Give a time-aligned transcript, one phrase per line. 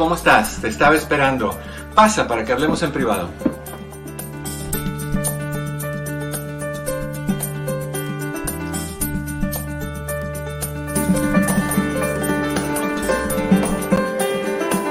[0.00, 0.62] ¿Cómo estás?
[0.62, 1.54] Te estaba esperando.
[1.94, 3.28] Pasa para que hablemos en privado.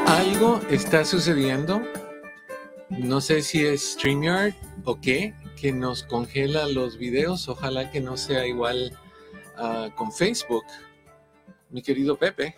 [0.06, 1.82] Algo está sucediendo.
[2.92, 4.54] No sé si es StreamYard
[4.84, 7.50] o qué, que nos congela los videos.
[7.50, 8.96] Ojalá que no sea igual
[9.58, 10.66] ah, con Facebook.
[11.72, 12.56] Mi querido Pepe.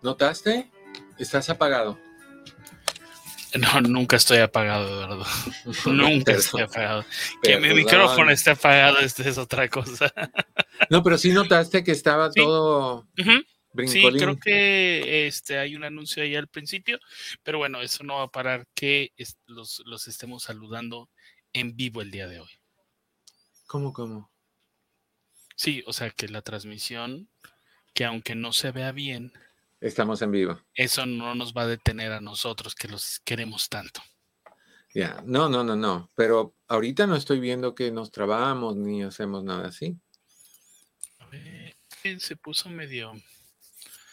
[0.00, 0.70] ¿Notaste?
[1.18, 1.98] Estás apagado.
[3.58, 5.24] No, nunca estoy apagado, Eduardo.
[5.86, 7.04] nunca estoy apagado.
[7.42, 10.12] Que mi micrófono esté apagado, esta es otra cosa.
[10.90, 13.06] no, pero sí notaste que estaba todo.
[13.86, 16.98] Sí, creo que este, hay un anuncio ahí al principio,
[17.42, 19.12] pero bueno, eso no va a parar que
[19.46, 21.10] los, los estemos saludando
[21.52, 22.50] en vivo el día de hoy.
[23.66, 24.30] ¿Cómo, cómo?
[25.56, 27.28] Sí, o sea que la transmisión,
[27.94, 29.32] que aunque no se vea bien,
[29.86, 30.60] Estamos en vivo.
[30.74, 34.02] Eso no nos va a detener a nosotros que los queremos tanto.
[34.92, 36.10] Ya, no, no, no, no.
[36.16, 39.96] Pero ahorita no estoy viendo que nos trabamos ni hacemos nada así.
[41.20, 41.76] A ver,
[42.18, 43.12] se puso medio.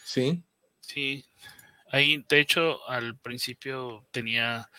[0.04, 0.44] Sí.
[0.80, 1.24] Sí.
[1.90, 4.70] Ahí, de hecho, al principio tenía.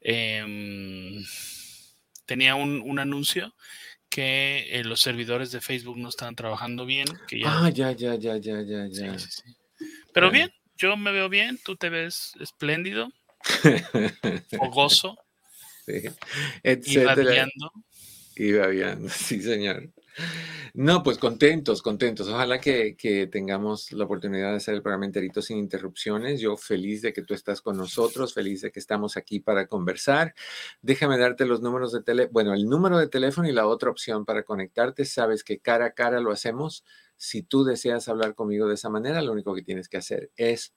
[0.00, 1.24] Em,
[2.26, 3.54] tenía un, anuncio
[4.10, 7.06] que eh, los servidores de Facebook no estaban trabajando bien.
[7.26, 9.18] Que Ah, ya, ya, ya, ya, ya, ya.
[9.18, 9.65] Sí, sí, sí.
[10.16, 13.10] Pero bien, yo me veo bien, tú te ves espléndido,
[14.56, 15.18] fogoso,
[15.84, 16.04] sí,
[16.64, 17.70] y babiando.
[18.34, 19.90] Y babiando, sí, señor.
[20.72, 22.28] No, pues contentos, contentos.
[22.28, 26.40] Ojalá que, tengamos la oportunidad de hacer el programa enterito sin interrupciones.
[26.40, 30.34] Yo feliz de que tú estás con nosotros, feliz de que estamos aquí para conversar.
[30.80, 34.24] Déjame darte los números de teléfono, bueno, el número de teléfono y la otra opción
[34.24, 35.04] para conectarte.
[35.04, 36.84] Sabes que cara a cara lo hacemos
[37.16, 40.74] si tú deseas hablar conmigo de esa manera, lo único que tienes que hacer es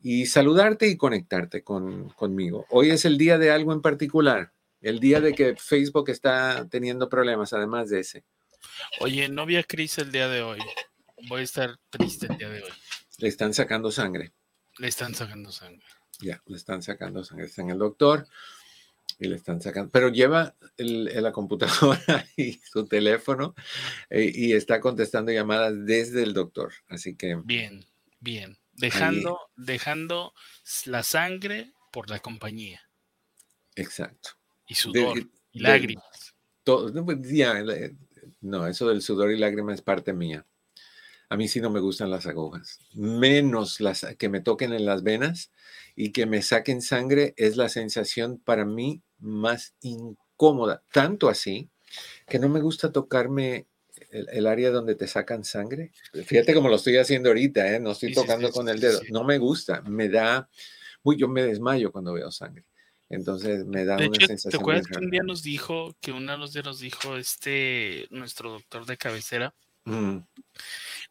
[0.00, 2.66] y saludarte y conectarte con, conmigo.
[2.70, 7.08] Hoy es el día de algo en particular, el día de que Facebook está teniendo
[7.08, 8.24] problemas, además de ese.
[9.00, 10.60] Oye, no vi a Chris el día de hoy.
[11.28, 12.70] Voy a estar triste el día de hoy.
[13.18, 14.32] Le están sacando sangre.
[14.78, 15.84] Le están sacando sangre.
[16.20, 17.46] Ya, le están sacando sangre.
[17.46, 18.26] Está en el doctor
[19.18, 19.90] y le están sacando.
[19.90, 23.54] Pero lleva la computadora y su teléfono
[24.10, 26.72] eh, y está contestando llamadas desde el doctor.
[26.88, 27.36] Así que.
[27.44, 27.84] Bien,
[28.20, 28.58] bien.
[28.72, 30.34] Dejando, dejando
[30.86, 32.80] la sangre por la compañía.
[33.74, 34.30] Exacto.
[34.66, 35.18] Y sudor
[35.52, 36.34] y lágrimas.
[36.62, 37.54] todo, pues, ya,
[38.40, 40.46] no, eso del sudor y lágrimas es parte mía.
[41.30, 45.02] A mí sí no me gustan las agujas, menos las que me toquen en las
[45.02, 45.52] venas
[45.94, 50.82] y que me saquen sangre es la sensación para mí más incómoda.
[50.90, 51.68] Tanto así
[52.26, 53.66] que no me gusta tocarme
[54.10, 55.92] el, área donde te sacan sangre.
[56.24, 57.80] Fíjate cómo lo estoy haciendo ahorita, ¿eh?
[57.80, 59.00] no estoy tocando con el dedo.
[59.10, 60.48] No me gusta, me da,
[61.02, 62.64] uy, yo me desmayo cuando veo sangre.
[63.10, 64.50] Entonces me da una sensación.
[64.50, 68.06] ¿Te acuerdas que un día nos dijo, que una de los días nos dijo este,
[68.10, 70.18] nuestro doctor de cabecera, mm.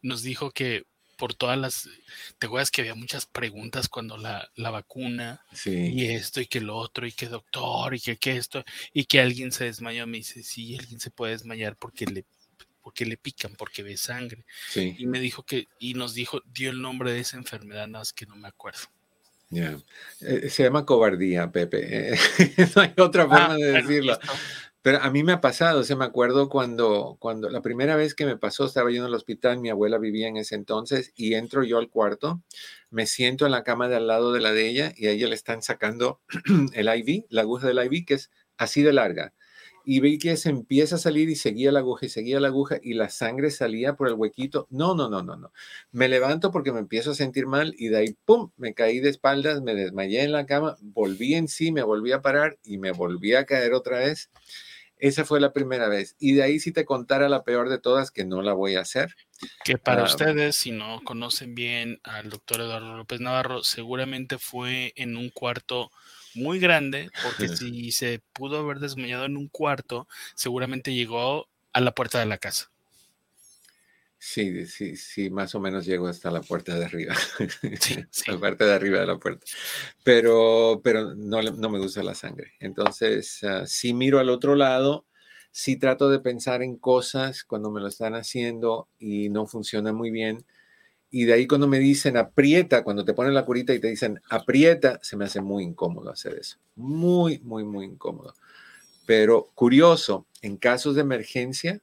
[0.01, 0.85] nos dijo que
[1.17, 1.89] por todas las,
[2.37, 6.77] te acuerdas que había muchas preguntas cuando la, la vacuna y esto y que lo
[6.77, 8.63] otro y que doctor y que, que esto
[8.93, 12.25] y que alguien se desmayó, me dice, sí, alguien se puede desmayar porque le
[12.87, 14.45] porque le pican, porque ve sangre.
[14.73, 18.13] Y me dijo que, y nos dijo, dio el nombre de esa enfermedad, nada más
[18.13, 18.87] que no me acuerdo.
[19.49, 19.77] Ya.
[20.21, 22.13] Eh, se llama cobardía, Pepe.
[22.13, 22.17] Eh,
[22.75, 24.17] no hay otra ah, forma de decirlo.
[24.81, 28.25] Pero a mí me ha pasado, se me acuerdo cuando, cuando la primera vez que
[28.25, 31.63] me pasó, estaba yo en el hospital, mi abuela vivía en ese entonces, y entro
[31.63, 32.41] yo al cuarto,
[32.89, 35.27] me siento en la cama de al lado de la de ella, y a ella
[35.27, 36.21] le están sacando
[36.73, 39.33] el IV, la aguja del IV, que es así de larga.
[39.89, 42.77] Y vi que se empieza a salir y seguía la aguja y seguía la aguja
[42.83, 44.67] y la sangre salía por el huequito.
[44.69, 45.53] No, no, no, no, no.
[45.93, 49.07] Me levanto porque me empiezo a sentir mal y de ahí, ¡pum!, me caí de
[49.07, 52.91] espaldas, me desmayé en la cama, volví en sí, me volví a parar y me
[52.91, 54.29] volví a caer otra vez.
[54.97, 56.17] Esa fue la primera vez.
[56.19, 58.81] Y de ahí si te contara la peor de todas, que no la voy a
[58.81, 59.15] hacer.
[59.63, 64.91] Que para ah, ustedes, si no conocen bien al doctor Eduardo López Navarro, seguramente fue
[64.97, 65.91] en un cuarto
[66.37, 71.93] muy grande, porque si se pudo haber desmayado en un cuarto, seguramente llegó a la
[71.93, 72.71] puerta de la casa.
[74.19, 77.13] Sí, sí, sí, más o menos llego hasta la puerta de arriba,
[77.79, 79.45] sí, la parte de arriba de la puerta,
[80.03, 82.53] pero, pero no, no me gusta la sangre.
[82.59, 85.05] Entonces, ah, si miro al otro lado,
[85.51, 90.09] si trato de pensar en cosas cuando me lo están haciendo y no funciona muy
[90.09, 90.45] bien,
[91.09, 94.21] y de ahí cuando me dicen aprieta, cuando te ponen la curita y te dicen
[94.29, 96.57] aprieta, se me hace muy incómodo hacer eso.
[96.75, 98.33] Muy, muy, muy incómodo.
[99.05, 101.81] Pero curioso, en casos de emergencia,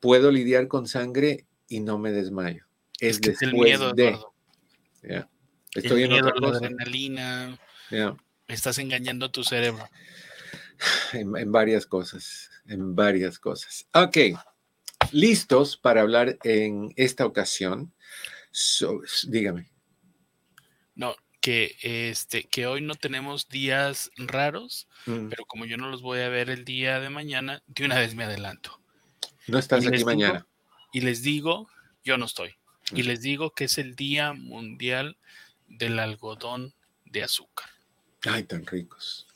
[0.00, 2.66] puedo lidiar con sangre y no me desmayo.
[3.00, 4.18] Es, después el miedo, de...
[5.74, 6.58] Estoy en otra cosa.
[6.58, 7.58] adrenalina.
[8.48, 9.84] Estás engañando tu cerebro.
[11.12, 13.86] En, en varias cosas, en varias cosas.
[13.94, 14.36] Ok,
[15.12, 17.92] listos para hablar en esta ocasión
[19.28, 19.68] dígame.
[20.94, 25.28] No, que este, que hoy no tenemos días raros, mm.
[25.28, 28.14] pero como yo no los voy a ver el día de mañana, de una vez
[28.14, 28.80] me adelanto.
[29.48, 30.46] No estás aquí mañana.
[30.92, 31.68] y les digo,
[32.04, 32.54] yo no estoy.
[32.94, 33.06] Y mm.
[33.06, 35.16] les digo que es el Día Mundial
[35.66, 36.74] del Algodón
[37.06, 37.68] de Azúcar.
[38.24, 39.26] Ay, tan ricos.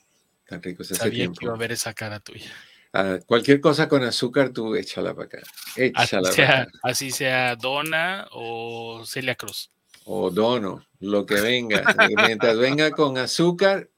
[0.47, 0.89] Tan ricos.
[0.89, 2.53] Sabía que iba a ver esa cara tuya.
[2.99, 5.43] Ah, cualquier cosa con azúcar, tú échala para acá.
[5.77, 9.71] Échala así, sea, así sea Dona o Celia Cruz.
[10.07, 11.85] O Dono, lo que venga.
[12.27, 13.91] Mientras venga con azúcar,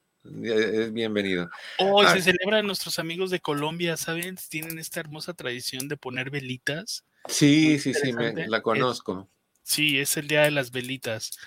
[0.43, 1.49] es bienvenido.
[1.79, 4.37] Hoy oh, se celebra nuestros amigos de Colombia, ¿saben?
[4.49, 7.05] Tienen esta hermosa tradición de poner velitas.
[7.29, 8.11] Sí, sí, sí,
[8.49, 9.29] la conozco.
[9.63, 11.39] sí, es el día de las velitas.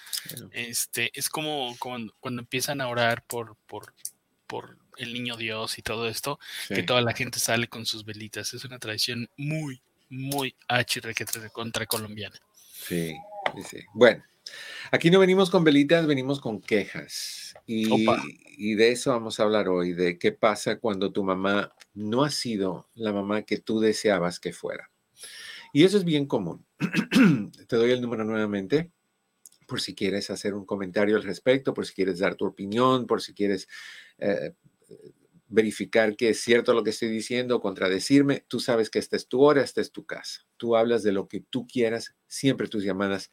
[0.52, 3.94] Este, es como cuando, cuando, empiezan a orar por, por,
[4.48, 8.54] por el niño Dios y todo esto, que toda la gente sale con sus velitas.
[8.54, 12.36] Es una tradición muy, muy de contra colombiana.
[12.74, 13.14] Sí,
[13.68, 14.24] sí, Bueno,
[14.92, 17.54] aquí no venimos con velitas, venimos con quejas.
[17.66, 18.06] Y,
[18.58, 22.30] y, de eso vamos a hablar hoy, de qué pasa cuando tu mamá no ha
[22.30, 24.90] sido la mamá que tú deseabas que fuera.
[25.74, 26.66] Y eso es bien común.
[27.68, 28.92] Te doy el número nuevamente
[29.72, 33.22] por si quieres hacer un comentario al respecto, por si quieres dar tu opinión, por
[33.22, 33.70] si quieres
[34.18, 34.52] eh,
[35.52, 39.42] verificar que es cierto lo que estoy diciendo, contradecirme, tú sabes que esta es tu
[39.42, 40.48] hora, esta es tu casa.
[40.56, 43.32] Tú hablas de lo que tú quieras, siempre tus llamadas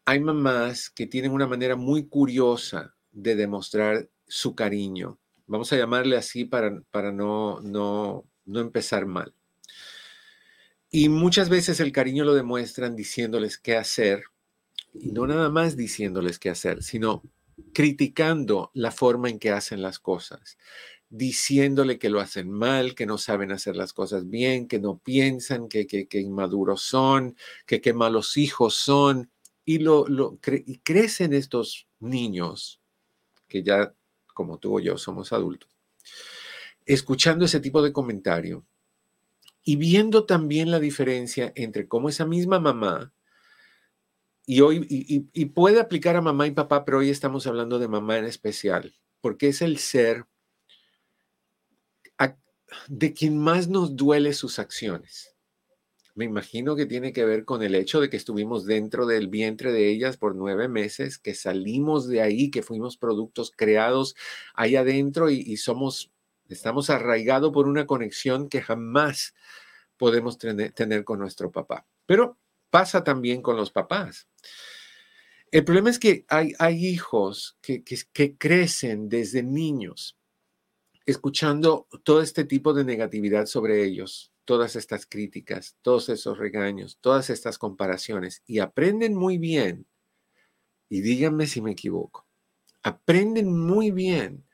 [0.05, 5.19] Hay mamás que tienen una manera muy curiosa de demostrar su cariño.
[5.47, 9.35] Vamos a llamarle así para, para no, no, no empezar mal.
[10.91, 14.25] Y muchas veces el cariño lo demuestran diciéndoles qué hacer,
[14.93, 17.23] y no nada más diciéndoles qué hacer, sino
[17.73, 20.57] criticando la forma en que hacen las cosas,
[21.17, 25.69] diciéndole que lo hacen mal, que no saben hacer las cosas bien, que no piensan,
[25.69, 29.31] que, que, inmaduros son, que qué malos hijos son.
[29.65, 32.81] Y, lo, lo y crecen estos niños,
[33.47, 33.95] que ya
[34.35, 35.71] como tú o yo somos adultos,
[36.85, 38.67] escuchando ese tipo de comentario
[39.63, 43.13] y viendo también la diferencia entre cómo esa misma mamá,
[44.47, 47.89] y hoy, y, y puede aplicar a mamá y papá, pero hoy estamos hablando de
[47.89, 50.27] mamá en especial, porque es el ser
[52.89, 55.35] de quien más nos duele sus acciones.
[56.17, 59.73] Me imagino que tiene que ver con el hecho de que estuvimos dentro del vientre
[59.73, 64.15] de ellas por nueve meses, que salimos de ahí, que fuimos productos creados
[64.55, 66.13] ahí adentro y, somos,
[66.49, 69.35] estamos arraigados por una conexión que jamás
[69.97, 71.85] podemos tener, con nuestro papá.
[72.07, 72.39] Pero
[72.71, 74.29] pasa también con los papás.
[75.51, 80.17] El problema es que hay, hijos que crecen desde niños
[81.07, 87.31] escuchando todo este tipo de negatividad sobre ellos, todas estas críticas, todos esos regaños, todas
[87.31, 89.87] estas comparaciones, y aprenden muy bien,
[90.89, 92.27] y díganme si me equivoco,
[92.83, 94.45] aprenden muy bien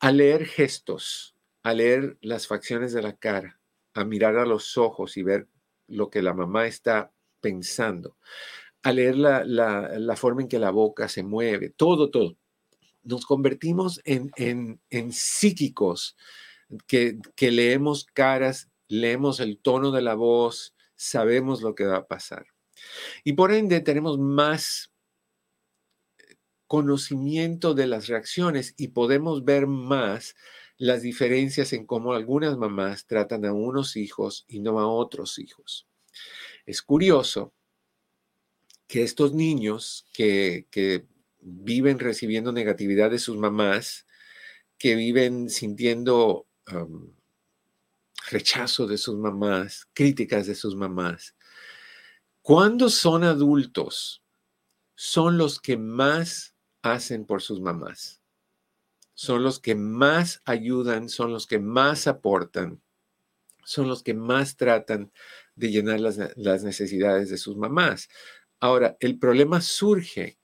[0.00, 3.60] a leer gestos, a leer las facciones de la cara,
[3.94, 5.48] a mirar a los ojos y ver
[5.86, 8.16] lo que la mamá está pensando,
[8.82, 12.36] a leer la, forma en que la boca se mueve, todo, todo.
[13.04, 16.16] Nos convertimos en, en, psíquicos
[16.86, 22.06] que, que leemos caras, leemos el tono de la voz, sabemos lo que va a
[22.06, 22.46] pasar.
[23.22, 24.92] Y por ende tenemos más
[26.66, 30.34] conocimiento de las reacciones y podemos ver más
[30.76, 35.86] las diferencias en cómo algunas mamás tratan a unos hijos y no a otros hijos.
[36.66, 37.52] Es curioso
[38.86, 40.66] que estos niños que,
[41.44, 44.06] viven recibiendo negatividad de sus mamás,
[44.78, 46.48] que viven sintiendo
[48.30, 51.36] rechazo de sus mamás, críticas de sus mamás,
[52.42, 54.22] cuando son adultos,
[54.96, 58.22] son los que más hacen por sus mamás.
[59.14, 62.82] Son los que más ayudan, son los que más aportan,
[63.64, 65.12] son los que más tratan
[65.54, 66.18] de llenar las,
[66.64, 68.08] necesidades de sus mamás.
[68.60, 70.38] Ahora, el problema surge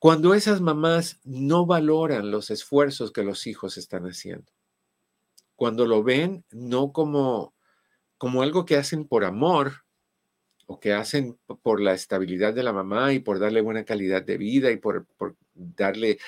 [0.00, 4.50] cuando esas mamás no valoran los esfuerzos que los hijos están haciendo.
[5.54, 7.54] Cuando lo ven no como,
[8.18, 9.84] como algo que hacen por amor,
[10.70, 14.38] o que hacen por la estabilidad de la mamá y por darle buena calidad de
[14.38, 15.06] vida y por,
[15.52, 16.18] darle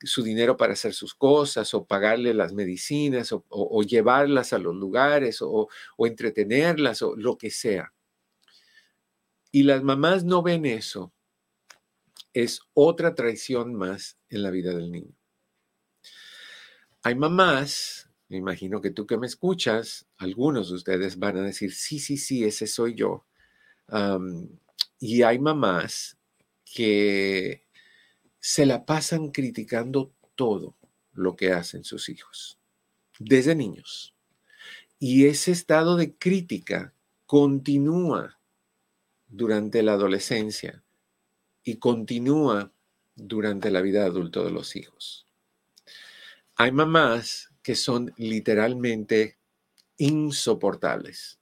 [0.00, 5.40] su dinero para hacer sus cosas o pagarle las medicinas o, llevarlas a los lugares
[5.40, 7.94] o, o entretenerlas o lo que sea.
[9.52, 11.12] Y las mamás no ven eso.
[12.32, 15.14] Es otra traición más en la vida del niño.
[17.02, 21.72] Hay mamás, me imagino que tú que me escuchas, algunos de ustedes van a decir,
[21.74, 23.26] sí, sí, sí, ese soy yo
[24.98, 26.16] y hay mamás
[26.64, 27.66] que
[28.38, 30.76] se la pasan criticando todo
[31.12, 32.58] lo que hacen sus hijos,
[33.18, 34.14] desde niños.
[34.98, 36.94] Y ese estado de crítica
[37.26, 38.38] continúa
[39.28, 40.82] durante la adolescencia
[41.64, 42.72] y continúa
[43.14, 45.26] durante la vida adulta de los hijos.
[46.56, 49.38] Hay mamás que son literalmente
[49.96, 51.38] insoportables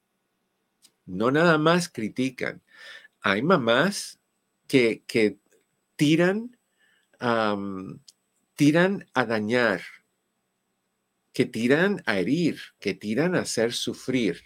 [1.11, 2.61] no nada más critican.
[3.21, 4.19] Hay mamás
[4.67, 5.03] que,
[5.95, 6.57] tiran,
[8.55, 9.81] tiran a dañar,
[11.33, 14.41] que tiran a herir, que tiran a hacer sufrir.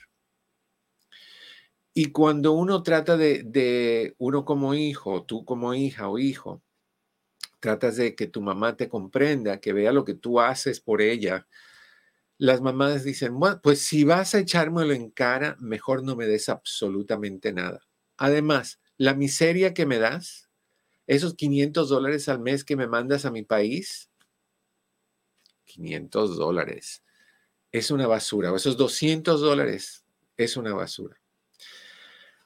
[1.97, 6.61] Y cuando uno trata de, uno como hijo, tú como hija o hijo,
[7.61, 11.47] tratas de que tu mamá te comprenda, que vea lo que tú haces por ella,
[12.37, 16.49] las mamás dicen, bueno, pues si vas a echármelo en cara, mejor no me des
[16.49, 17.79] absolutamente nada.
[18.17, 20.49] Además, la miseria que me das,
[21.07, 24.11] esos 500 dólares al mes que me mandas a mi país,
[25.63, 27.05] 500 dólares,
[27.71, 28.51] es una basura.
[28.51, 30.03] O esos 200 dólares
[30.35, 31.21] es una basura.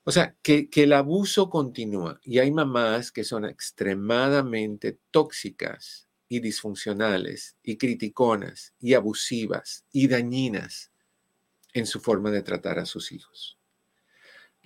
[0.10, 7.58] O sea, que, el abuso continúa y hay mamás que son extremadamente tóxicas y disfuncionales
[7.62, 10.92] y criticonas y abusivas y dañinas
[11.76, 13.60] en su forma de tratar a sus hijos.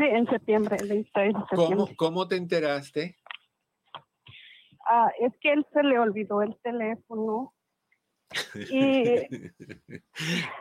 [0.00, 1.76] Sí, en septiembre, el 26 de septiembre.
[1.76, 3.18] ¿Cómo, ¿Cómo te enteraste?
[4.88, 7.54] Ah, es que él se le olvidó el teléfono.
[8.70, 9.26] Y,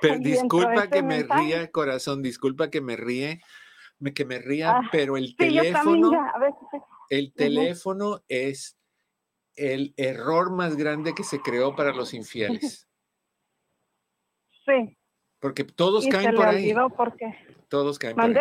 [0.02, 3.42] pero disculpa que me ría, corazón, disculpa que me ríe,
[4.14, 6.12] que me ría, ah, pero el teléfono,
[7.10, 8.78] el teléfono es
[9.56, 12.88] el error más grande que se creó para los infieles.
[14.66, 14.96] Sí.
[15.40, 16.72] Porque todos caen por ahí.
[17.70, 18.36] Todos caen por ahí.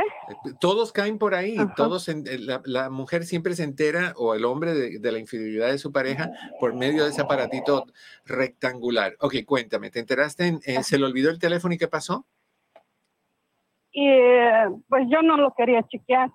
[0.59, 1.57] Todos caen por ahí.
[1.77, 2.11] Todos
[2.64, 6.75] la, mujer siempre se entera o el hombre de, la infidelidad de su pareja por
[6.75, 7.85] medio de ese aparatito
[8.25, 9.17] rectangular.
[9.21, 10.59] Ok, cuéntame, ¿te enteraste?
[10.64, 12.27] Eh, ¿Se le olvidó el teléfono y qué pasó?
[13.93, 16.31] Y eh, pues yo no lo quería chequear,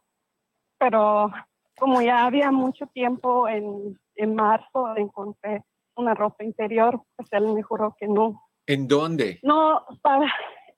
[0.77, 1.31] pero
[1.77, 5.63] como ya había mucho tiempo en, en marzo, encontré
[5.95, 8.43] una ropa interior, pues él me juró que no.
[8.67, 9.39] ¿En dónde?
[9.43, 10.31] No, para,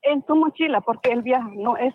[0.05, 1.93] en su mochila, porque él viaja, no es,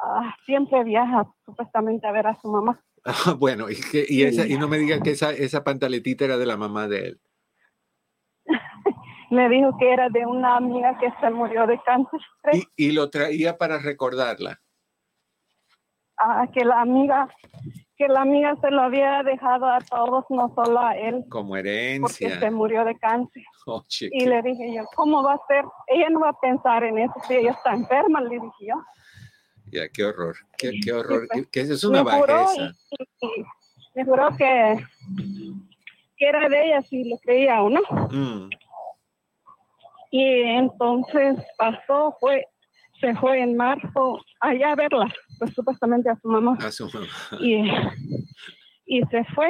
[0.00, 2.80] ah, siempre viaja supuestamente a ver a su mamá.
[3.04, 3.76] Ah, bueno, y,
[4.08, 7.08] y, esa, y no me diga que esa, esa pantaletita era de la mamá de
[7.08, 7.20] él.
[9.30, 12.20] me dijo que era de una amiga que se murió de cáncer.
[12.52, 14.60] ¿Y, y lo traía para recordarla?
[16.16, 17.28] Ah, que la amiga
[17.96, 21.24] que la amiga se lo había dejado a todos, no solo a él.
[21.28, 22.28] Como herencia.
[22.28, 23.44] Porque se murió de cáncer.
[23.66, 25.64] Oh, y le dije yo, ¿cómo va a ser?
[25.86, 28.74] Ella no va a pensar en eso si ella está enferma, le dije yo.
[29.74, 32.72] Ya, qué horror, qué, qué horror, pues, que es una bajeza.
[33.96, 34.86] me juró que,
[36.16, 37.80] que, era de ella si lo creía o no.
[38.08, 38.50] Mm.
[40.12, 42.46] Y entonces pasó, fue,
[43.00, 46.56] se fue en marzo allá a verla, pues supuestamente a su mamá.
[46.60, 47.08] A su mamá.
[47.40, 47.64] Y,
[48.86, 49.48] y se fue.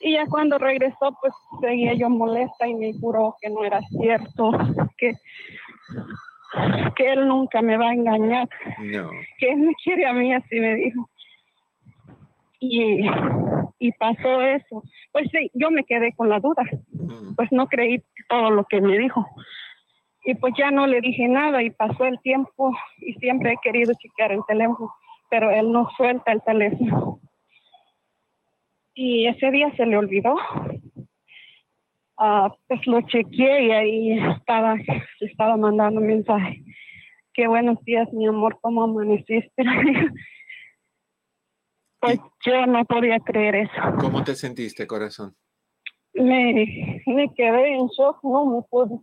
[0.00, 4.50] Y ya cuando regresó, pues seguía yo molesta y me juró que no era cierto,
[4.96, 5.12] que,
[6.96, 8.48] que él nunca me va a engañar.
[8.78, 9.10] No.
[9.38, 11.08] Que él me quiere a mí, así me dijo.
[12.60, 13.06] Y,
[13.78, 14.82] y pasó eso.
[15.12, 16.64] Pues sí, yo me quedé con la duda.
[16.92, 17.34] Mm.
[17.36, 19.26] Pues no creí todo lo que me dijo.
[20.24, 23.94] Y pues ya no le dije nada y pasó el tiempo y siempre he querido
[23.94, 24.92] chequear el teléfono,
[25.30, 27.20] pero él no suelta el teléfono.
[28.94, 30.36] Y ese día se le olvidó.
[32.18, 34.76] Ah, pues lo chequeé y ahí estaba,
[35.20, 36.64] estaba mandando mensaje.
[37.32, 39.52] Qué buenos días, mi amor, ¿cómo amaneciste?
[42.00, 43.72] pues yo no podía creer eso.
[44.00, 45.36] ¿Cómo te sentiste, corazón?
[46.14, 48.98] Me, me quedé en shock, no me pude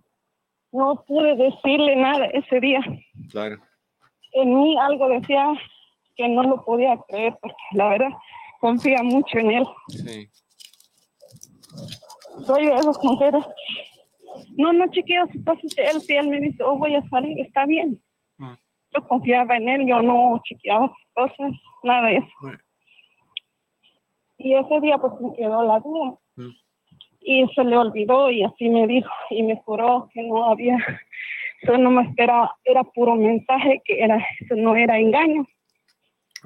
[0.76, 2.82] no pude decirle nada ese día.
[3.32, 3.58] Claro.
[4.34, 5.54] En mí algo decía
[6.18, 8.10] que no lo podía creer, porque la verdad
[8.60, 9.66] confía mucho en él.
[9.88, 10.30] Sí.
[12.44, 13.46] Soy de esas mujeres.
[14.58, 17.66] No, no chequeo si pasa él, si él me dice, oh, voy a salir, está
[17.66, 18.02] bien.
[18.38, 18.54] Mm.
[18.94, 21.52] Yo confiaba en él, yo no chequeaba cosas,
[21.84, 22.58] nada de eso.
[24.38, 26.18] Y ese día pues me quedó la duda.
[26.36, 26.52] Mm
[27.26, 30.78] y se le olvidó y así me dijo y me juró que no había,
[31.62, 35.46] eso nomás era, era puro mensaje, que era, eso no era engaño,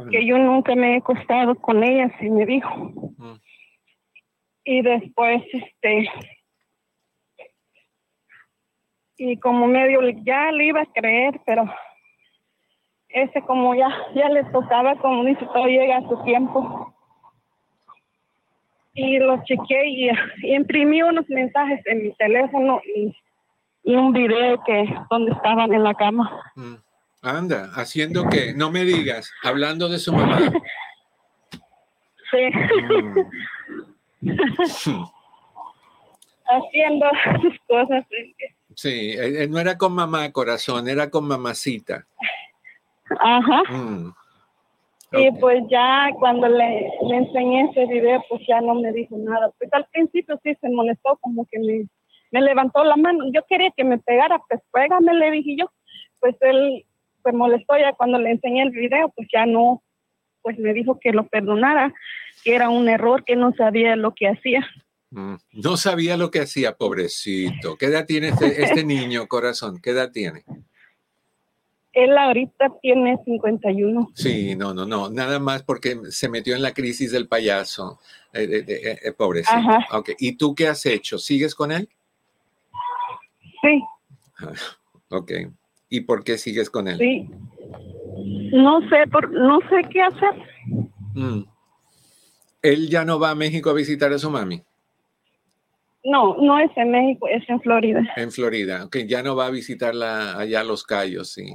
[0.10, 2.74] que yo nunca me he acostado con ella, así me dijo.
[3.18, 3.36] Mm.
[4.72, 6.08] Y después, este,
[9.18, 11.64] y como medio ya le iba a creer, pero
[13.08, 16.94] ese como ya, ya le tocaba, como dice, todo llega a su tiempo
[18.94, 20.12] y lo chequeé y,
[20.44, 23.12] imprimí unos mensajes en mi teléfono y,
[23.86, 26.44] un video que donde estaban en la cama.
[26.54, 26.76] Mm.
[27.24, 30.38] Anda, haciendo que, no me digas, hablando de su mamá.
[32.30, 32.50] sí.
[32.84, 33.99] Mm.
[36.50, 37.06] haciendo
[37.42, 38.06] sus cosas.
[38.76, 42.06] Sí, eh, eh, no era con mamá corazón, era con mamacita.
[43.20, 43.64] Ajá.
[43.72, 44.14] Mm.
[45.12, 49.52] Y pues ya cuando le, le, enseñé ese video, pues ya no me dijo nada.
[49.58, 51.88] Pues al principio sí se molestó, como que me,
[52.32, 53.26] me levantó la mano.
[53.34, 55.72] Yo quería que me pegara, pues pégame, le dije yo.
[56.20, 56.86] Pues él
[57.24, 59.82] se molestó ya cuando le enseñé el video, pues ya no,
[60.42, 61.94] pues me dijo que lo perdonara,
[62.44, 64.68] que era un error, que no sabía lo que hacía.
[65.12, 67.78] Mm, no sabía lo que hacía, pobrecito.
[67.78, 69.80] ¿Qué edad tiene este, este niño, corazón?
[69.82, 70.44] ¿Qué edad tiene?
[71.94, 74.12] Él ahorita tiene 51.
[74.14, 78.00] Sí, no, no, no, nada más porque se metió en la crisis del payaso,
[78.32, 79.58] eh, eh, eh pobrecito.
[79.92, 80.16] Okay.
[80.20, 81.18] ¿Y tú qué has hecho?
[81.18, 81.90] ¿Sigues con él?
[83.62, 83.82] Sí.
[84.38, 84.54] Ah,
[85.10, 85.32] ok.
[85.90, 87.00] ¿Y por qué sigues con él?
[87.00, 87.30] Sí.
[88.52, 90.44] No sé, por, no sé qué hacer.
[91.14, 91.44] Mm.
[92.62, 94.62] ¿Él ya no va a México a visitar a su mami?
[96.04, 98.02] No, no es en México, es en Florida.
[98.16, 101.54] En Florida, ok, ya no va a visitarla allá a Los Cayos, sí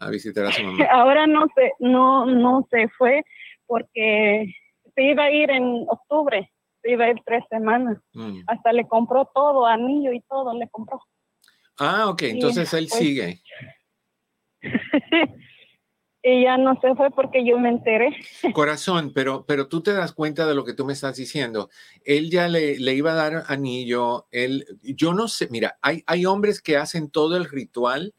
[0.00, 0.84] a visitar a su mamá?
[0.90, 3.22] Ahora no se, no, no se fue
[3.66, 4.52] porque
[4.94, 6.50] se iba a ir en octubre,
[6.84, 7.98] iba a ir tres semanas.
[8.14, 8.40] Mm.
[8.46, 11.00] Hasta le compró todo, anillo y todo, le compró.
[11.78, 13.42] Ah, ok, entonces él pues sigue.
[16.22, 18.14] y ya no se fue porque yo me enteré.
[18.52, 21.70] Corazón, pero, pero tú te das cuenta de lo que tú me estás diciendo.
[22.04, 26.26] Él ya le, le iba a dar anillo, él, yo no sé, mira, hay, hay
[26.26, 28.14] hombres que hacen todo el ritual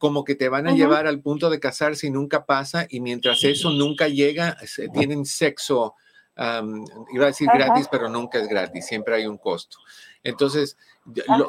[0.00, 3.44] como que te van a llevar al punto de casarse y nunca pasa, y mientras
[3.44, 4.56] eso nunca llega,
[4.94, 5.94] tienen sexo,
[6.36, 9.78] iba a decir gratis, pero nunca es gratis, siempre hay un costo.
[10.22, 10.76] Entonces,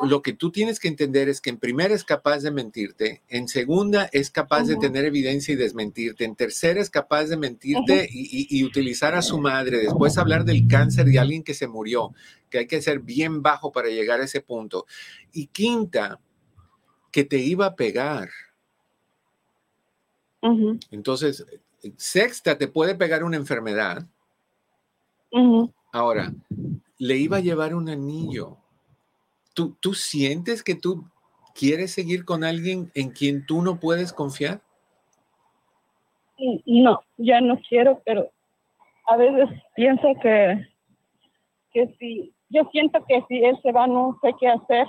[0.04, 3.48] lo, que tú tienes que entender es que en primera es capaz de mentirte, en
[3.48, 8.64] segunda es capaz de tener evidencia y desmentirte, en tercera es capaz de mentirte y,
[8.64, 12.14] utilizar a su madre, después hablar del cáncer de alguien que se murió,
[12.50, 14.86] que hay que ser bien bajo para llegar a ese punto.
[15.34, 16.20] Y quinta,
[17.12, 18.30] que te iba a pegar.
[20.90, 21.46] Entonces,
[21.98, 24.08] sexta, te puede pegar una enfermedad.
[25.92, 26.32] Ahora,
[26.98, 28.58] le iba a llevar un anillo.
[29.54, 31.06] ¿Tú, ¿Tú sientes que tú
[31.54, 34.62] quieres seguir con alguien en quien tú no puedes confiar?
[36.66, 38.30] No, ya no quiero, pero
[39.08, 40.68] a veces pienso que,
[41.72, 44.88] que si, yo siento que si él se va no sé qué hacer.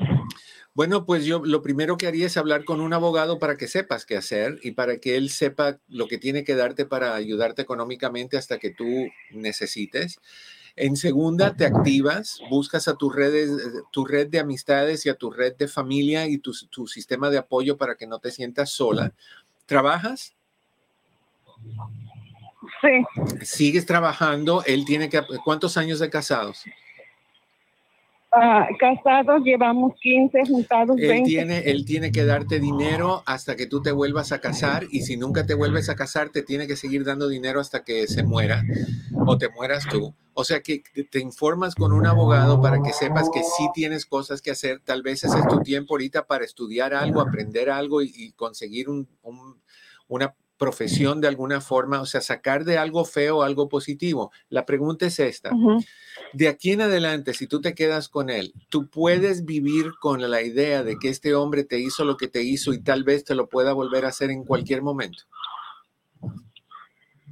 [0.74, 4.06] Bueno, pues yo lo primero que haría es hablar con un abogado para que sepas
[4.06, 8.38] qué hacer y para que él sepa lo que tiene que darte para ayudarte económicamente
[8.38, 10.18] hasta que tú necesites.
[10.74, 13.50] En segunda, te activas, buscas a tus redes,
[13.90, 17.36] tu red de amistades y a tu red de familia y tu, tu sistema de
[17.36, 19.12] apoyo para que no te sientas sola.
[19.66, 20.34] ¿Trabajas?
[22.80, 23.44] Sí.
[23.44, 24.64] ¿Sigues trabajando?
[24.64, 25.22] Él tiene que...
[25.44, 26.64] ¿Cuántos años de casados?
[28.34, 33.82] Ah, casados llevamos 15, juntados él Tiene, él tiene que darte dinero hasta que tú
[33.82, 37.04] te vuelvas a casar y si nunca te vuelves a casar, te tiene que seguir
[37.04, 38.64] dando dinero hasta que se muera
[39.26, 40.14] o te mueras tú.
[40.32, 44.40] O sea que te informas con un abogado para que sepas que sí tienes cosas
[44.40, 44.80] que hacer.
[44.82, 49.06] Tal vez ese es tu tiempo ahorita para estudiar algo, aprender algo y, conseguir un,
[50.08, 54.30] una profesión de alguna forma, o sea, sacar de algo feo algo positivo.
[54.48, 55.50] La pregunta es esta.
[56.32, 60.40] De aquí en adelante, si tú te quedas con él, tú puedes vivir con la
[60.40, 63.34] idea de que este hombre te hizo lo que te hizo y tal vez te
[63.34, 65.24] lo pueda volver a hacer en cualquier momento.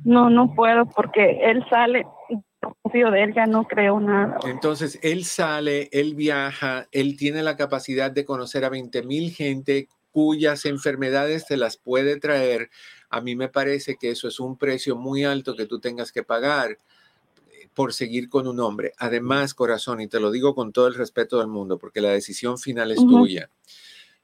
[0.03, 2.05] No, no puedo porque él sale,
[2.83, 4.39] confío de él, ya no creo nada.
[4.45, 9.87] Entonces, él sale, él viaja, él tiene la capacidad de conocer a 20 mil gente
[10.11, 12.71] cuyas enfermedades te las puede traer
[13.11, 16.23] a mí me parece que eso es un precio muy alto que tú tengas que
[16.23, 18.93] pagar eh, por seguir con un hombre.
[18.99, 22.57] Además, corazón, y te lo digo con todo el respeto del mundo, porque la decisión
[22.57, 23.51] final es tuya.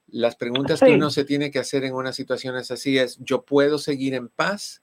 [0.09, 3.79] Las preguntas que uno se tiene que hacer en una situación así es, ¿yo puedo
[3.79, 4.83] seguir en paz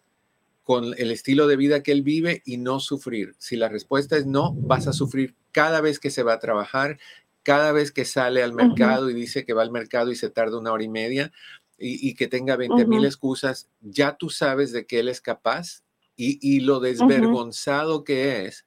[0.63, 3.33] con el estilo de vida que él vive y no sufrir?
[3.37, 6.99] Si la respuesta es no, vas a sufrir cada vez que se va a trabajar,
[7.41, 10.57] cada vez que sale al mercado y dice que va al mercado y se tarda
[10.57, 11.31] una hora y media,
[11.77, 15.83] y, que tenga 20 mil excusas, ya tú sabes de que él es capaz
[16.15, 18.65] y, lo desvergonzado que es,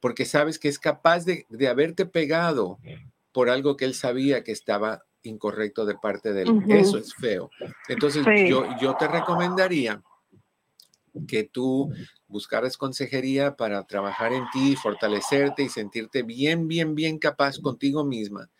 [0.00, 2.78] porque sabes que es capaz de, haberte pegado
[3.32, 6.62] por algo que él sabía que estaba incorrecto de parte de él.
[6.68, 7.50] Eso es feo.
[7.88, 10.02] Entonces yo, yo te recomendaría
[11.26, 11.92] que tú
[12.26, 18.50] buscaras consejería para trabajar en ti, fortalecerte y sentirte bien, bien, bien capaz contigo misma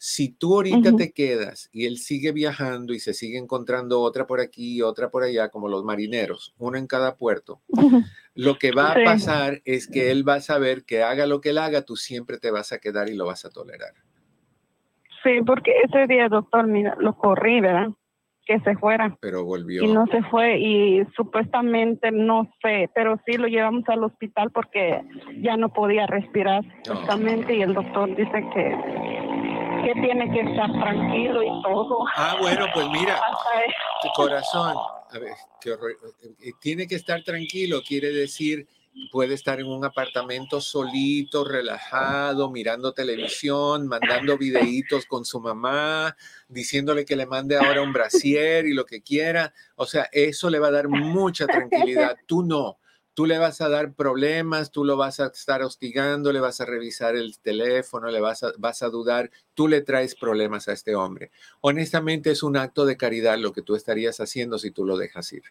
[0.00, 4.38] si tú ahorita te quedas y él sigue viajando y se sigue encontrando otra por
[4.38, 7.60] aquí y otra por allá, como los marineros, uno en cada puerto,
[8.34, 11.50] lo que va a pasar es que él va a saber que haga lo que
[11.50, 13.92] él haga, tú siempre te vas a quedar y lo vas a tolerar.
[15.24, 17.88] Sí, porque ese día, doctor, mira, lo corrí, ¿verdad?
[18.46, 19.18] Que se fuera.
[19.20, 19.82] Pero volvió.
[19.82, 25.02] Y no se fue y supuestamente no sé, pero sí lo llevamos al hospital porque
[25.40, 29.37] ya no podía respirar justamente y el doctor dice que
[29.82, 32.04] que tiene que estar tranquilo y todo.
[32.16, 33.20] Ah, bueno, pues mira,
[34.02, 34.76] tu corazón,
[35.10, 35.92] a ver, qué horror,
[36.40, 38.66] eh, tiene que estar tranquilo, quiere decir,
[39.12, 46.16] puede estar en un apartamento solito, relajado, mirando televisión, mandando videitos con su mamá,
[46.48, 49.52] diciéndole que le mande ahora un brasier y lo que quiera.
[49.76, 52.16] O sea, eso le va a dar mucha tranquilidad.
[52.26, 52.78] Tú no
[53.18, 56.64] tú le vas a dar problemas, tú lo vas a estar hostigando, le vas a
[56.64, 60.94] revisar el teléfono, le vas a, vas a dudar, tú le traes problemas a este
[60.94, 61.32] hombre.
[61.60, 65.32] Honestamente es un acto de caridad lo que tú estarías haciendo si tú lo dejas
[65.32, 65.42] ir.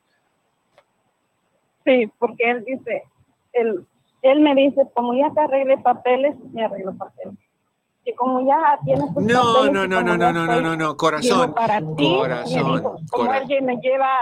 [1.84, 3.04] Sí, porque él dice,
[3.52, 3.86] él,
[4.22, 7.38] él me dice, como ya te arregle papeles, me arreglo papeles.
[8.06, 11.54] Que como ya tienes no, no, no, no, no, no, no, no, no, corazón.
[11.54, 12.82] Para ti, corazón.
[13.12, 14.18] como él me lleva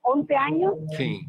[0.00, 0.72] 11 años.
[0.96, 1.28] Sí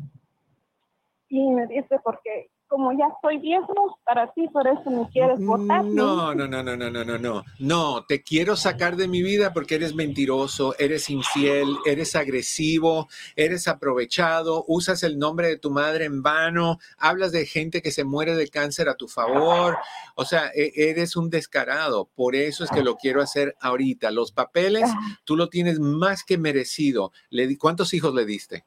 [1.33, 5.83] y me dice porque como ya estoy viejo para ti, por eso me quieres votar.
[5.83, 7.43] No, no, no, no, no, no, no, no.
[7.59, 13.67] No, te quiero sacar de mi vida porque eres mentiroso, eres infiel, eres agresivo, eres
[13.67, 18.35] aprovechado, usas el nombre de tu madre en vano, hablas de gente que se muere
[18.35, 19.77] de cáncer a tu favor.
[20.15, 22.09] O sea, e, eres un descarado.
[22.15, 24.09] Por eso es que lo quiero hacer ahorita.
[24.09, 25.19] Los papeles, ah.
[25.25, 27.11] tú lo tienes más que merecido.
[27.59, 28.65] ¿Cuántos hijos le diste?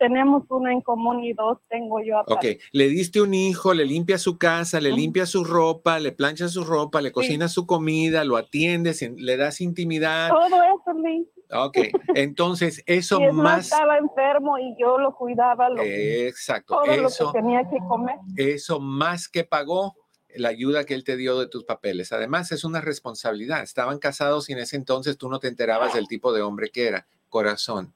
[0.00, 2.20] Tenemos uno en común y dos tengo yo.
[2.26, 6.48] Ok, le diste un hijo, le limpia su casa, le limpia su ropa, le plancha
[6.48, 10.30] su ropa, le cocina su comida, lo atiendes, le das intimidad.
[10.30, 11.28] Todo eso, Lee.
[11.52, 11.78] Ok,
[12.14, 13.66] entonces eso más...
[13.66, 15.68] Estaba enfermo y yo lo cuidaba.
[15.68, 16.80] Lo, Exacto.
[16.82, 18.16] Todo eso, lo que tenía que comer.
[18.36, 19.96] Eso más que pagó
[20.34, 22.10] la ayuda que él te dio de tus papeles.
[22.12, 23.62] Además, es una responsabilidad.
[23.62, 26.86] Estaban casados y en ese entonces tú no te enterabas del tipo de hombre que
[26.86, 27.06] era.
[27.28, 27.94] Corazón,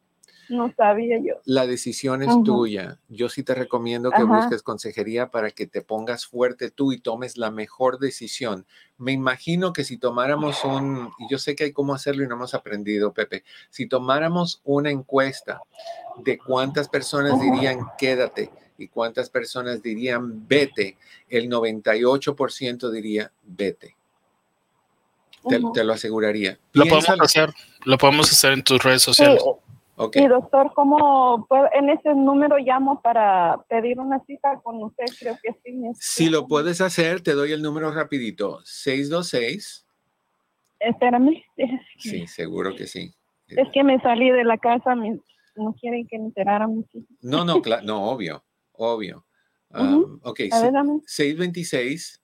[0.48, 1.34] no sabía yo.
[1.44, 2.98] La decisión es tuya.
[3.08, 7.36] Yo sí te recomiendo que busques consejería para que te pongas fuerte tú y tomes
[7.36, 8.66] la mejor decisión.
[8.98, 12.34] Me imagino que si tomáramos un, y yo sé que hay cómo hacerlo y no
[12.34, 15.60] hemos aprendido, Pepe, si tomáramos una encuesta
[16.18, 20.96] de cuántas personas dirían quédate y cuántas personas dirían vete,
[21.28, 23.96] el 98% diría vete.
[25.48, 26.58] Te, lo aseguraría.
[26.72, 27.52] Lo podemos hacer,
[27.84, 29.42] lo podemos hacer en tus redes sociales.
[29.96, 35.04] Y doctor, ¿cómo en ese número llamo para pedir una cita con usted?
[35.18, 35.80] Creo que sí.
[36.00, 38.60] Si lo puedes hacer, te doy el número rapidito.
[38.64, 39.86] 626.
[40.80, 41.44] Espérame.
[41.98, 43.14] Sí, seguro que sí.
[43.48, 46.86] Es que me salí de la casa, no quieren que me enteráramos.
[47.20, 49.24] No, no, no, obvio, obvio.
[49.76, 50.38] Um, ok,
[51.04, 52.22] 626.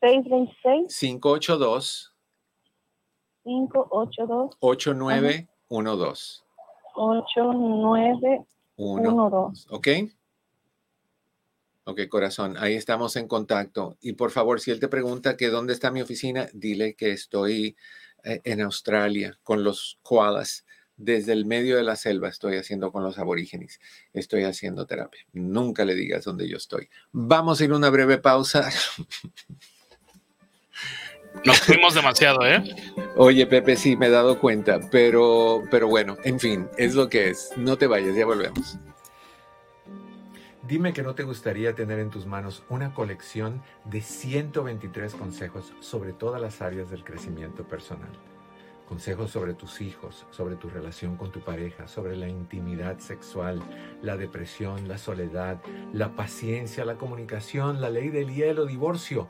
[0.00, 0.98] 626.
[0.98, 2.14] 582.
[3.44, 4.56] 582.
[4.58, 6.47] 8912.
[6.98, 8.44] 8912.
[9.70, 9.88] ¿Ok?
[11.84, 13.96] Ok, corazón, ahí estamos en contacto.
[14.02, 17.76] Y por favor, si él te pregunta que dónde está mi oficina, dile que estoy
[18.24, 20.66] eh, en Australia con los koalas.
[20.98, 23.80] Desde el medio de la selva estoy haciendo con los aborígenes.
[24.12, 25.20] Estoy haciendo terapia.
[25.32, 26.90] Nunca le digas dónde yo estoy.
[27.12, 28.68] Vamos a ir a una breve pausa.
[31.44, 32.62] Nos fuimos demasiado, ¿eh?
[33.16, 37.30] Oye, Pepe, sí, me he dado cuenta, pero, pero bueno, en fin, es lo que
[37.30, 37.50] es.
[37.56, 38.78] No te vayas, ya volvemos.
[40.68, 46.12] Dime que no te gustaría tener en tus manos una colección de 123 consejos sobre
[46.12, 48.10] todas las áreas del crecimiento personal.
[48.86, 53.62] Consejos sobre tus hijos, sobre tu relación con tu pareja, sobre la intimidad sexual,
[54.02, 55.58] la depresión, la soledad,
[55.94, 59.28] la paciencia, la comunicación, la ley del hielo, divorcio,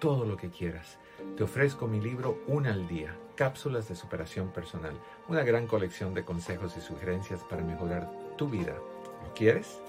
[0.00, 0.98] todo lo que quieras.
[1.36, 4.92] Te ofrezco mi libro Una al Día, Cápsulas de Superación Personal,
[5.28, 8.74] una gran colección de consejos y sugerencias para mejorar tu vida.
[8.74, 9.80] ¿Lo quieres?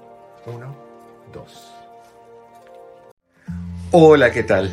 [3.92, 4.72] Hola, ¿qué tal?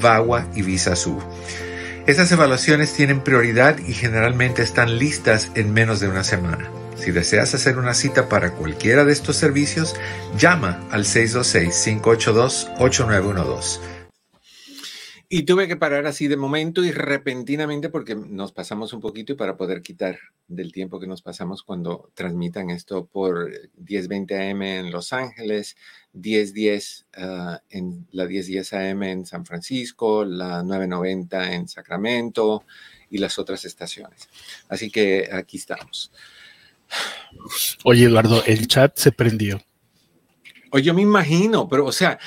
[0.00, 1.22] VAWA y Visa Sur.
[2.06, 6.68] Estas evaluaciones tienen prioridad y generalmente están listas en menos de una semana.
[6.96, 9.96] Si deseas hacer una cita para cualquiera de estos servicios,
[10.38, 13.93] llama al 626-582-8912.
[15.36, 19.34] Y tuve que parar así de momento y repentinamente porque nos pasamos un poquito y
[19.34, 20.16] para poder quitar
[20.46, 25.76] del tiempo que nos pasamos cuando transmitan esto por 1020 AM en Los Ángeles,
[26.12, 32.62] 1010 ah, en la 1010 AM en San Francisco, la 990 en Sacramento
[33.10, 34.28] y las otras estaciones.
[34.68, 36.12] Así que aquí estamos.
[37.82, 39.60] Oye, Eduardo, el chat se prendió.
[40.70, 42.20] Oye, yo me imagino, pero o sea,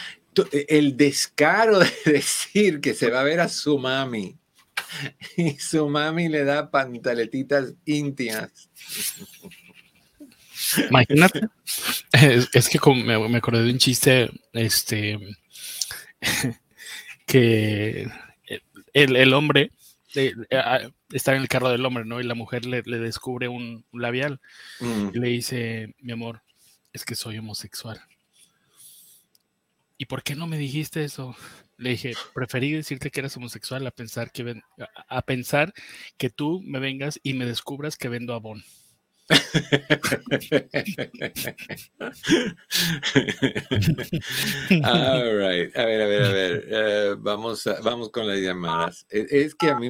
[0.51, 4.37] el descaro de decir que se va a ver a su mami
[5.35, 8.69] y su mami le da pantaletitas íntimas.
[10.89, 11.41] Imagínate.
[12.11, 15.19] Es, que me, acordé de un chiste, este,
[17.25, 18.07] que
[18.93, 19.71] el, hombre
[20.15, 20.33] eh,
[21.11, 22.19] está en el carro del hombre, ¿no?
[22.19, 24.41] Y la mujer le, descubre un, labial
[24.79, 25.09] mm.
[25.13, 26.41] y le dice, mi amor,
[26.91, 28.01] es que soy homosexual.
[29.97, 31.35] ¿Y por qué no me dijiste eso?
[31.77, 34.61] Le dije, preferí decirte que eras homosexual a pensar que,
[35.09, 35.73] a, pensar
[36.17, 38.63] que tú me vengas y me descubras que vendo abón.
[44.83, 45.75] All right.
[45.75, 46.65] A ver, a ver, a ver.
[46.69, 49.05] Eh, vamos, vamos con las llamadas.
[49.09, 49.89] E, es, que a mí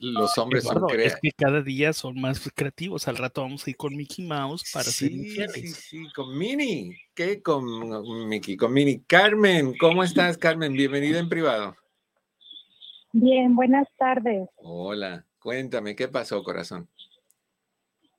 [0.00, 1.12] los hombres son creativos.
[1.12, 3.06] Es que cada día son más creativos.
[3.08, 5.74] Al rato vamos a ir con Mickey Mouse para ser infieles.
[5.76, 6.96] Sí, sí, con Minnie.
[7.14, 8.56] ¿Qué con Mickey?
[8.56, 9.02] Con Minnie.
[9.06, 10.72] Carmen, ¿cómo estás, Carmen?
[10.72, 11.76] Bienvenida en privado.
[13.12, 14.48] Bien, buenas tardes.
[14.56, 16.88] Hola, cuéntame, ¿qué pasó, corazón?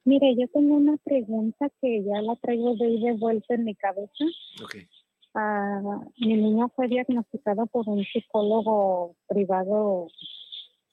[0.03, 3.75] Mire, yo tengo una pregunta que ya la traigo de ahí de vuelta en mi
[3.75, 4.25] cabeza.
[4.63, 4.87] Okay.
[5.33, 10.07] Ah, mi niño fue diagnosticado por un psicólogo privado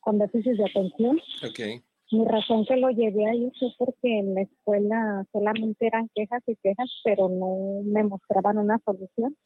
[0.08, 1.20] con déficit de atención.
[1.50, 1.82] Okay.
[2.10, 6.56] Mi razón que lo llevé ahí fue porque en la escuela solamente eran quejas y
[6.56, 9.36] quejas, pero no me mostraban una solución.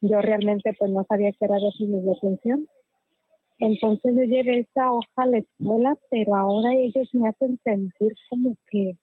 [0.00, 2.66] Yo realmente pues no sabía que era déficit de atención.
[3.58, 8.56] Entonces yo llevé esa hoja a la escuela, pero ahora ellos me hacen sentir como
[8.70, 8.96] que,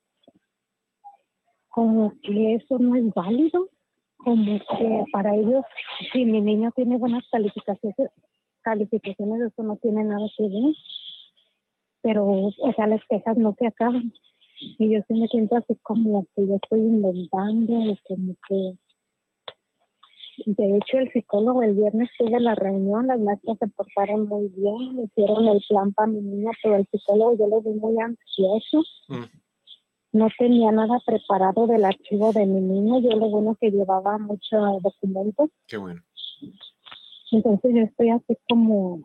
[1.68, 3.68] como que eso no es válido,
[4.16, 5.64] como que para ellos,
[6.12, 8.10] si mi niño tiene buenas calificaciones,
[8.62, 10.74] calificaciones eso no tiene nada que ver.
[12.02, 14.12] Pero, o sea, las quejas no se acaban.
[14.78, 18.76] Y yo sí me siento así como que yo estoy inventando, como que
[20.46, 25.04] de hecho, el psicólogo el viernes tuve la reunión, las maestras se portaron muy bien,
[25.04, 28.82] hicieron el plan para mi niña, pero el psicólogo yo lo vi muy ansioso.
[29.08, 29.24] Mm.
[30.12, 34.82] No tenía nada preparado del archivo de mi niño, yo lo bueno que llevaba muchos
[34.82, 35.50] documentos.
[35.66, 36.02] Qué bueno.
[37.32, 39.02] Entonces yo estoy así como,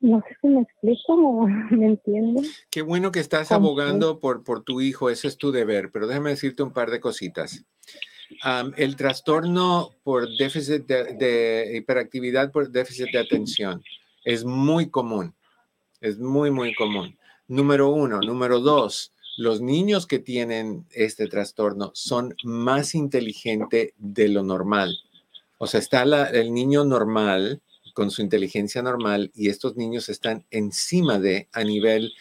[0.00, 2.66] no sé si me explico o me entiendes.
[2.70, 6.30] Qué bueno que estás abogando por, por tu hijo, ese es tu deber, pero déjame
[6.30, 7.66] decirte un par de cositas
[8.76, 13.82] el trastorno por déficit de, hiperactividad por déficit de atención
[14.24, 15.34] es muy común.
[16.00, 17.16] Es muy, muy común.
[17.48, 18.20] Número uno.
[18.20, 24.96] Número dos, los niños que tienen este trastorno son más inteligentes de lo normal.
[25.58, 27.60] O sea, está el niño normal
[27.94, 32.12] con su inteligencia normal y estos niños están encima de a nivel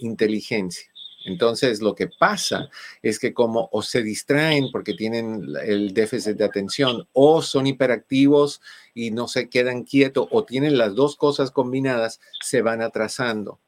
[0.00, 0.90] inteligencia.
[1.26, 2.68] Entonces, lo que pasa
[3.02, 8.60] es que como o se distraen porque tienen el déficit de atención o son hiperactivos
[8.94, 13.58] y no se quedan quietos o tienen las dos cosas combinadas, se van atrasando.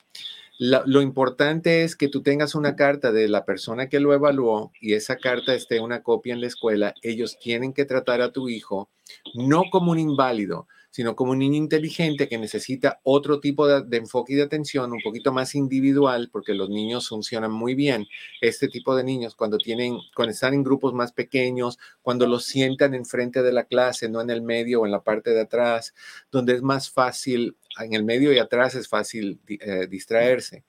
[0.58, 4.94] Lo, importante es que tú tengas una carta de la persona que lo evaluó y
[4.94, 6.94] esa carta esté una copia en la escuela.
[7.02, 8.88] Ellos tienen que tratar a tu hijo
[9.34, 10.66] no como un inválido,
[10.96, 15.02] sino como un niño inteligente que necesita otro tipo de, enfoque y de atención, un
[15.04, 18.06] poquito más individual, porque los niños funcionan muy bien.
[18.40, 22.94] Este tipo de niños, cuando tienen, cuando están en grupos más pequeños, cuando los sientan
[22.94, 25.92] enfrente de la clase, no en el medio o en la parte de atrás,
[26.32, 30.64] donde es más fácil, en el medio y atrás es fácil eh, distraerse.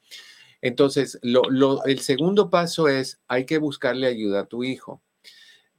[0.59, 5.01] Entonces, el segundo paso es, hay que buscarle ayuda a tu hijo.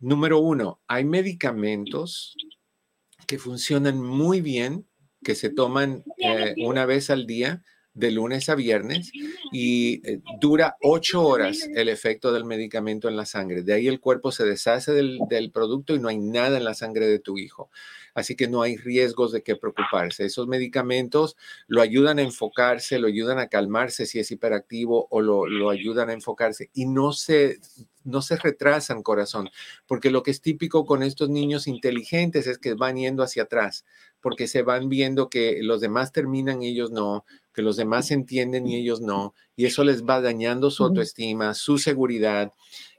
[0.00, 2.34] Número uno, hay medicamentos
[3.28, 4.88] que funcionan muy bien,
[5.22, 7.62] que se toman eh, una vez al día,
[7.92, 9.10] de lunes a viernes,
[9.52, 13.62] y eh, dura ocho horas el efecto del medicamento en la sangre.
[13.62, 16.74] De ahí el cuerpo se deshace del, del producto y no hay nada en la
[16.74, 17.70] sangre de tu hijo
[18.18, 20.24] así que no hay riesgos de qué preocuparse.
[20.24, 25.70] Esos medicamentos lo ayudan a enfocarse, lo ayudan a calmarse si es hiperactivo o lo,
[25.70, 27.58] ayudan a enfocarse y no se,
[28.08, 29.50] no se retrasan, corazón,
[29.86, 33.84] porque lo que es típico con estos niños inteligentes es que van yendo hacia atrás,
[34.20, 38.66] porque se van viendo que los demás terminan y ellos no, que los demás entienden
[38.66, 42.52] y ellos no, y eso les va dañando su autoestima, su seguridad,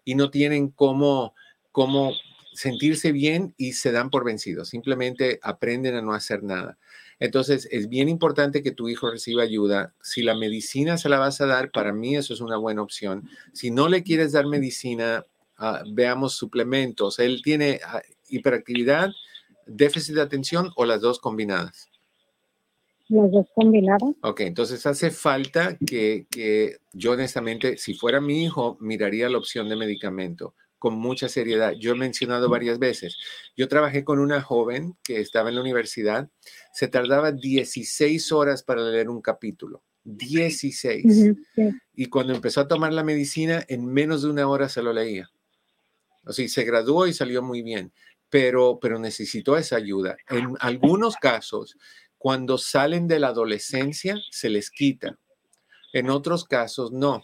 [0.06, 1.34] y no tienen cómo,
[1.72, 2.14] cómo
[2.54, 6.78] sentirse bien y se dan por vencidos, simplemente aprenden a no hacer nada.
[7.20, 9.94] Entonces, es bien importante que tu hijo reciba ayuda.
[10.02, 13.30] Si la medicina se la vas a dar, para mí eso es una buena opción.
[13.52, 15.26] Si no le quieres dar medicina,
[15.58, 17.20] ah, veamos suplementos.
[17.20, 19.12] Él tiene ah, hiperactividad,
[19.66, 21.90] déficit de atención o las dos combinadas.
[23.10, 24.14] Las dos combinadas.
[24.22, 29.68] Ok, entonces hace falta que, que yo honestamente, si fuera mi hijo, miraría la opción
[29.68, 31.74] de medicamento con mucha seriedad.
[31.74, 33.18] Yo he mencionado varias veces,
[33.56, 36.30] yo trabajé con una joven que estaba en la universidad,
[36.74, 39.84] se tardaba 16 horas para leer un capítulo.
[40.06, 41.36] 16.
[41.94, 45.30] Y cuando empezó a tomar la medicina, en menos de una hora se lo leía.
[46.26, 47.92] O sea, se graduó y salió muy bien,
[48.30, 50.18] pero, pero necesitó esa ayuda.
[50.30, 51.78] En algunos casos,
[52.18, 55.20] cuando salen de la adolescencia, se les quita.
[55.92, 57.24] En otros casos, no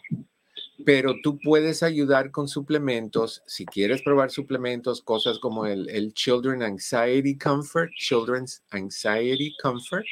[0.84, 3.44] pero tú puedes ayudar con suplementos.
[3.46, 10.06] Si quieres probar suplementos, cosas como el, el Children Anxiety Comfort, Children's Anxiety Comfort,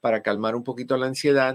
[0.00, 1.54] para calmar un poquito la ansiedad.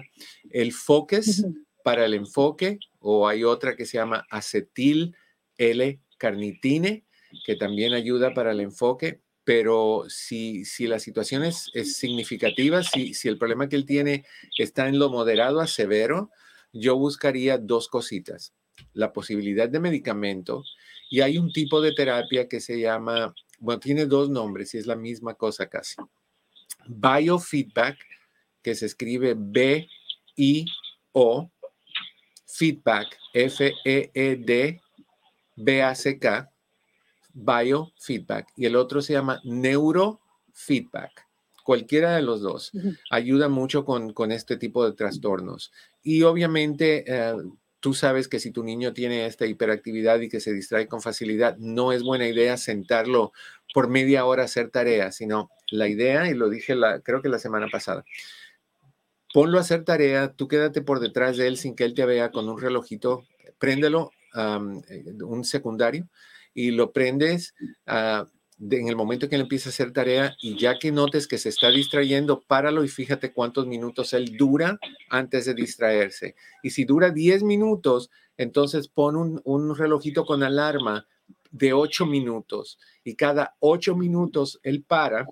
[0.50, 1.46] El Focus
[1.84, 5.16] para el enfoque, o hay otra que se llama acetil
[5.58, 7.06] L-carnitine,
[7.46, 9.22] que también ayuda para el enfoque.
[9.44, 14.26] Pero si, si la situación es, es significativa, si, si el problema que él tiene
[14.58, 16.32] está en lo moderado a severo,
[16.76, 18.54] yo buscaría dos cositas.
[18.94, 20.64] La posibilidad de medicamento
[21.10, 24.86] y hay un tipo de terapia que se llama, bueno, tiene dos nombres y es
[24.86, 25.96] la misma cosa casi.
[26.88, 27.98] Biofeedback,
[28.62, 29.90] que se escribe B-I-O,
[32.46, 34.82] feedback, F-E-E-D-B-A-C-K,
[37.34, 38.52] biofeedback.
[38.58, 41.25] Y el otro se llama neurofeedback
[41.66, 42.72] cualquiera de los dos
[43.10, 45.74] ayuda mucho con, con, este tipo de trastornos.
[46.04, 47.34] Y obviamente, eh,
[47.80, 51.58] tú sabes que si tu niño tiene esta hiperactividad y que se distrae con facilidad,
[51.58, 53.34] no es buena idea sentarlo
[53.74, 57.30] por media hora a hacer tareas, sino la idea, y lo dije la, creo que
[57.30, 58.06] la semana pasada,
[59.34, 62.30] ponlo a hacer tarea, tú quédate por detrás de él sin que él te vea
[62.30, 63.26] con un relojito,
[63.58, 66.08] préndelo, eh, un secundario,
[66.54, 67.56] y lo prendes
[67.88, 68.26] uh,
[68.60, 71.50] en el momento que él empieza a hacer tarea y ya que notes que se
[71.50, 74.80] está distrayendo, páralo y fíjate cuántos minutos él dura
[75.10, 76.36] antes de distraerse.
[76.64, 81.08] Y si dura 10 minutos, entonces pon un, relojito con alarma
[81.52, 85.28] de 8 minutos y cada 8 minutos él para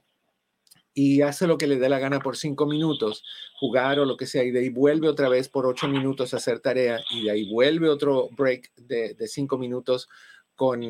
[0.94, 3.24] y hace lo que le dé la gana por 5 minutos,
[3.60, 6.38] jugar o lo que sea, y de ahí vuelve otra vez por 8 minutos a
[6.38, 10.08] hacer tarea y de ahí vuelve otro break de 5 minutos
[10.56, 10.84] con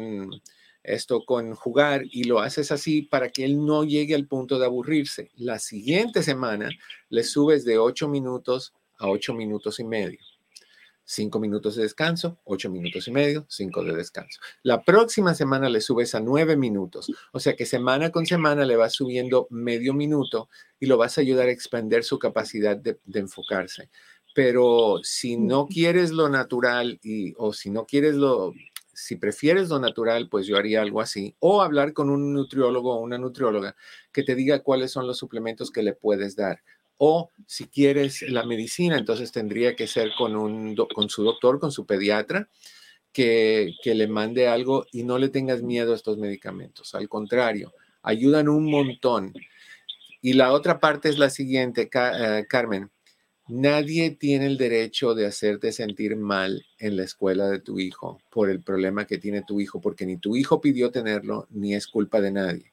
[0.84, 4.66] esto con jugar y lo haces así para que él no llegue al punto de
[4.66, 5.32] aburrirse.
[5.36, 6.70] La siguiente semana
[7.10, 10.20] le subes de 8 minutos a 8 minutos y medio.
[11.06, 14.40] 5 minutos de descanso, 8 minutos y medio, 5 de descanso.
[14.64, 17.12] La próxima semana le subes a 9 minutos.
[17.34, 21.22] O sea que semana con semana le vas subiendo medio minuto y lo vas a
[21.22, 23.90] ayudar a expandir su capacidad de, de enfocarse.
[24.34, 28.54] Pero si no quieres lo natural y, o si no quieres lo
[28.94, 31.36] si prefieres lo natural, pues yo haría algo así.
[31.39, 33.76] O hablar con un nutriólogo o una nutrióloga
[34.12, 36.62] que te diga cuáles son los suplementos que le puedes dar.
[36.98, 41.72] O si quieres la medicina, entonces tendría que ser con, un, con su doctor, con
[41.72, 42.50] su pediatra,
[43.12, 46.96] que, que le mande algo y no le tengas miedo a estos medicamentos.
[46.96, 47.74] Al contrario,
[48.04, 49.34] ayudan un montón.
[50.22, 52.89] Y la otra parte es la siguiente, eh, Carmen.
[53.50, 58.50] Nadie tiene el derecho de hacerte sentir mal en la escuela de tu hijo por
[58.50, 62.22] el problema que tiene tu hijo, porque ni tu hijo pidió tenerlo, ni es culpa
[62.22, 62.72] de nadie.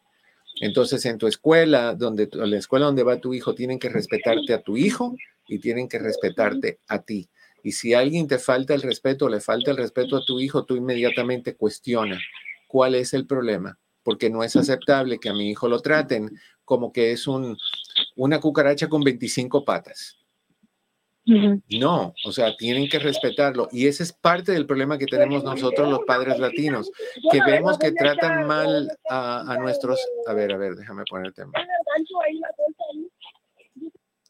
[0.61, 4.63] Entonces, en tu escuela, donde la escuela donde va tu hijo, tienen que respetarte a
[4.63, 5.17] tu hijo
[5.49, 7.29] y tienen que respetarte a ti.
[7.65, 10.77] Y si alguien te falta el respeto, le falta el respeto a tu hijo, tú
[10.77, 12.21] inmediatamente cuestiona
[12.69, 16.31] cuál es el problema, porque no es aceptable que a mi hijo lo traten
[16.65, 17.59] como que es un,
[18.15, 20.20] una cucaracha con 25 patas.
[21.27, 23.69] No, o sea, tienen que respetarlo.
[23.73, 26.91] Y ese es parte del problema que tenemos nosotros los padres latinos,
[27.31, 30.01] que vemos que tratan mal a, nuestros...
[30.27, 31.53] A ver, a ver, déjame poner el tema.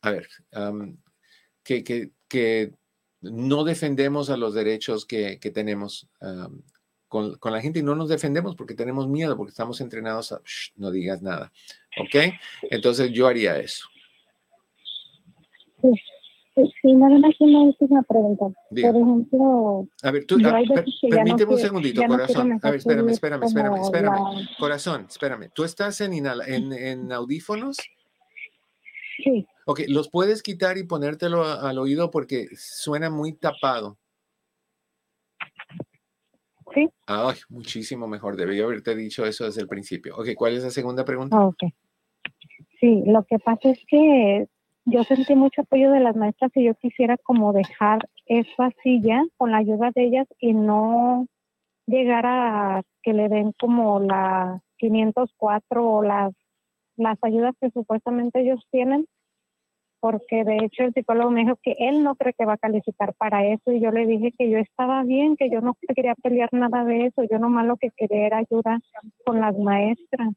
[0.02, 0.28] A ver,
[1.62, 2.72] que, que,
[3.22, 6.08] no defendemos a los derechos que, tenemos
[7.06, 10.40] con, con, la gente y no nos defendemos porque tenemos miedo, porque estamos entrenados a...
[10.76, 11.52] no digas nada,
[11.98, 12.34] ¿ok?
[12.62, 13.86] Entonces yo haría eso.
[15.82, 15.88] Sí,
[16.84, 18.46] nada más una última pregunta.
[18.70, 20.62] Por ejemplo, a ver, tú, ah,
[21.08, 22.58] permíteme un segundito, corazón.
[22.62, 24.48] a ver, espérame, espérame, espérame, espérame.
[24.58, 25.50] Corazón, espérame.
[25.54, 27.78] ¿Tú estás en, en, en audífonos?
[29.22, 29.46] Sí.
[29.66, 33.98] Ok, ¿los puedes quitar y ponértelo al oído porque suena muy tapado?
[36.74, 36.88] Sí.
[37.06, 38.36] Ay, muchísimo mejor.
[38.36, 40.16] Debí haberte dicho eso desde el principio.
[40.16, 41.38] Ok, ¿cuál es la segunda pregunta?
[41.40, 41.64] Ok.
[42.80, 44.48] Sí, lo que pasa es que
[44.84, 49.24] yo sentí mucho apoyo de las maestras y yo quisiera como dejar eso así ya
[49.36, 51.26] con la ayuda de ellas y no
[51.86, 56.32] llegar a que le den como la 504 o las,
[56.96, 59.06] las ayudas que supuestamente ellos tienen,
[60.00, 63.14] porque de hecho el psicólogo me dijo que él no cree que va a calificar
[63.14, 66.48] para eso y yo le dije que yo estaba bien, que yo no quería pelear
[66.52, 68.80] nada de eso, yo nomás lo que quería era ayuda
[69.24, 70.30] con las maestras.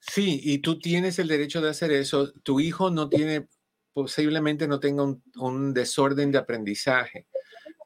[0.00, 2.32] Sí, y tú tienes el derecho de hacer eso.
[2.42, 3.46] Tu hijo no tiene
[3.94, 5.04] posiblemente no tenga
[5.36, 7.26] un, desorden de aprendizaje.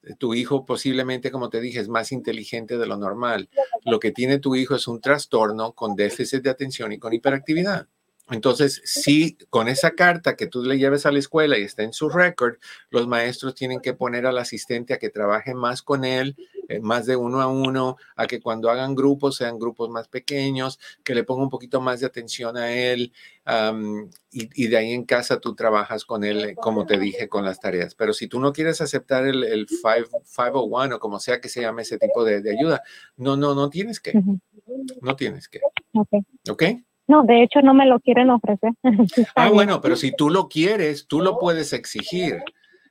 [0.03, 3.49] Eh, tu hijo posiblemente, como te dije, es más inteligente de lo normal.
[3.85, 7.87] Lo que tiene tu hijo es un trastorno con déficit de atención y con hiperactividad.
[8.31, 11.93] Entonces, si con esa carta que tú le lleves a la escuela y está en
[11.93, 12.57] su récord,
[12.91, 16.37] los maestros tienen que poner al asistente a que trabaje más con él,
[16.69, 20.79] eh, más de uno a uno, a que cuando hagan grupos sean grupos más pequeños,
[21.05, 23.13] que le ponga un poquito más de atención a él
[24.31, 27.95] y, de ahí en casa tú trabajas con él, como te dije, con las tareas.
[27.95, 31.83] Pero si tú no quieres aceptar el, el 501 o como sea que se llame
[31.83, 32.83] ese tipo de, ayuda,
[33.17, 34.13] no, no, no tienes que.
[35.01, 35.61] No tienes que.
[35.95, 36.09] ¿Ok?
[36.51, 36.63] ¿Ok?
[37.09, 38.73] No, de hecho no me lo quieren ofrecer.
[39.35, 42.43] ah, bueno, pero si tú lo quieres, tú lo puedes exigir.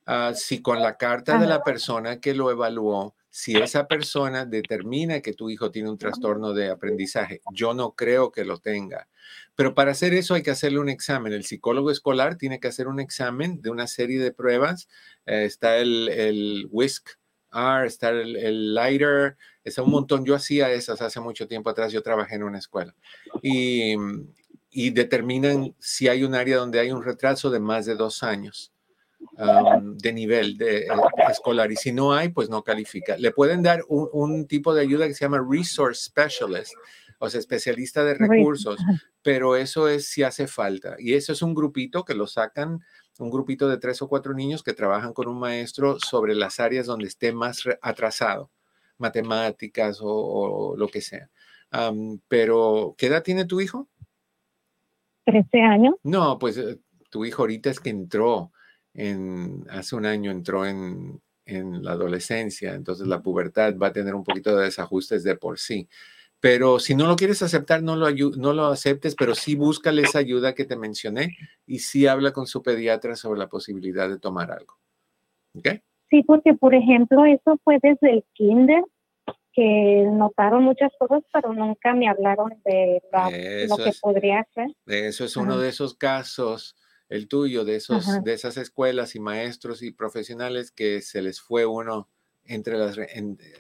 [0.06, 5.22] Ah, si con la carta de la persona que lo evaluó, si esa persona determina
[5.22, 9.08] que tu hijo tiene un trastorno de aprendizaje, yo no creo que lo tenga.
[9.54, 11.34] Pero para hacer eso hay que hacerle un examen.
[11.34, 14.90] El psicólogo escolar tiene que hacer un examen de una serie de pruebas.
[15.28, 17.20] Eh, está el, el WISC,
[17.54, 19.38] R, está el, el Lighter,
[19.68, 20.26] es un montón.
[20.26, 22.96] Yo hacía esas hace mucho tiempo atrás, yo trabajé en una escuela.
[23.42, 23.96] Y,
[24.72, 28.74] y determinan si hay un área donde hay un retraso de más de dos años.
[29.36, 30.88] de nivel de, eh,
[31.30, 33.18] escolar y si no hay, pues no califica.
[33.18, 36.74] Le pueden dar un, un, tipo de ayuda que se llama Resource Specialist,
[37.18, 38.78] o sea, especialista de recursos,
[39.24, 40.96] pero eso es si hace falta.
[41.00, 42.80] Y eso es un grupito que lo sacan,
[43.18, 46.86] un grupito de tres o cuatro niños que trabajan con un maestro sobre las áreas
[46.86, 48.52] donde esté más atrasado
[48.98, 51.30] matemáticas o, lo que sea.
[52.28, 53.88] pero, ¿qué edad tiene tu hijo?
[55.26, 55.96] Trece años.
[56.04, 56.80] No, pues eh,
[57.10, 58.52] tu hijo ahorita es que entró
[58.94, 64.16] en, hace un año entró en, en la adolescencia, entonces la pubertad va a tener
[64.16, 65.88] un poquito de desajustes de por sí.
[66.40, 70.20] Pero si no lo quieres aceptar, no lo, no lo aceptes, pero sí búscale esa
[70.20, 71.36] ayuda que te mencioné
[71.66, 74.78] y sí habla con su pediatra sobre la posibilidad de tomar algo.
[75.56, 75.68] ¿Ok?
[76.10, 78.84] Sí, porque por ejemplo, eso fue desde el kinder
[79.54, 83.02] que notaron muchas cosas, pero nunca me hablaron de
[83.68, 84.68] lo que podría hacer.
[84.86, 86.76] Eso es uno de esos casos,
[87.10, 91.66] el tuyo, de, esos, de esas escuelas y maestros y profesionales que se les fue
[91.66, 92.08] uno
[92.46, 92.98] entre las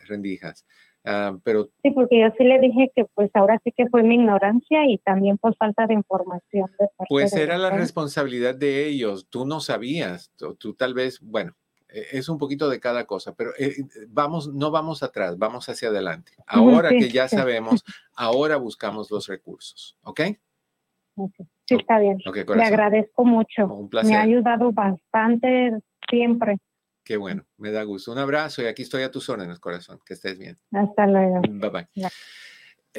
[0.07, 0.67] rendijas.
[1.03, 4.15] Ah, pero sí, porque yo sí le dije que pues ahora sí que fue mi
[4.15, 6.69] ignorancia y también por falta de información.
[7.07, 11.55] pues era la responsabilidad de ellos, tú no sabías, tú tal vez, bueno,
[11.89, 15.89] es un poquito de cada cosa, pero eh, eh, vamos, no vamos atrás, vamos hacia
[15.89, 16.33] adelante.
[16.45, 17.83] Ahora que ya sabemos,
[18.15, 20.21] ahora buscamos los recursos, ¿ok?
[21.65, 22.17] Sí, está bien.
[22.25, 23.65] Le agradezco mucho.
[23.67, 24.11] Un placer.
[24.11, 25.71] Me ha ayudado bastante
[26.09, 26.57] siempre.
[27.03, 28.11] Qué bueno, me da gusto.
[28.11, 29.99] Un abrazo y aquí estoy a tus órdenes, corazón.
[30.05, 30.57] Que estés bien.
[30.71, 31.41] Hasta luego.
[31.41, 32.09] Bye bye.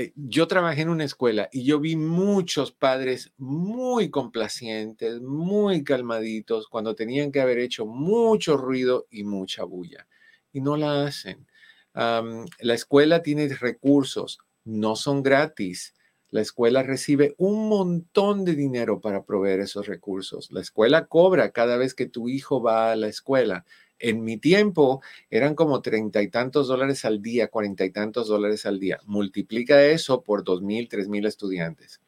[0.01, 6.69] Eh, yo trabajé en una escuela y yo vi muchos padres muy complacientes, muy calmaditos,
[6.69, 10.07] cuando tenían que haber hecho mucho ruido y mucha bulla.
[10.53, 11.49] Y no la hacen.
[11.95, 15.95] la escuela tiene recursos, no son gratis.
[16.31, 20.53] La escuela recibe un montón de dinero para proveer esos recursos.
[20.53, 23.65] La escuela cobra cada vez que tu hijo va a la escuela
[23.99, 28.67] en mi tiempo eran como treinta y tantos dólares al día, cuarenta y tantos dólares
[28.67, 28.99] al día.
[29.07, 32.01] Multiplica eso por dos mil, tres mil estudiantes.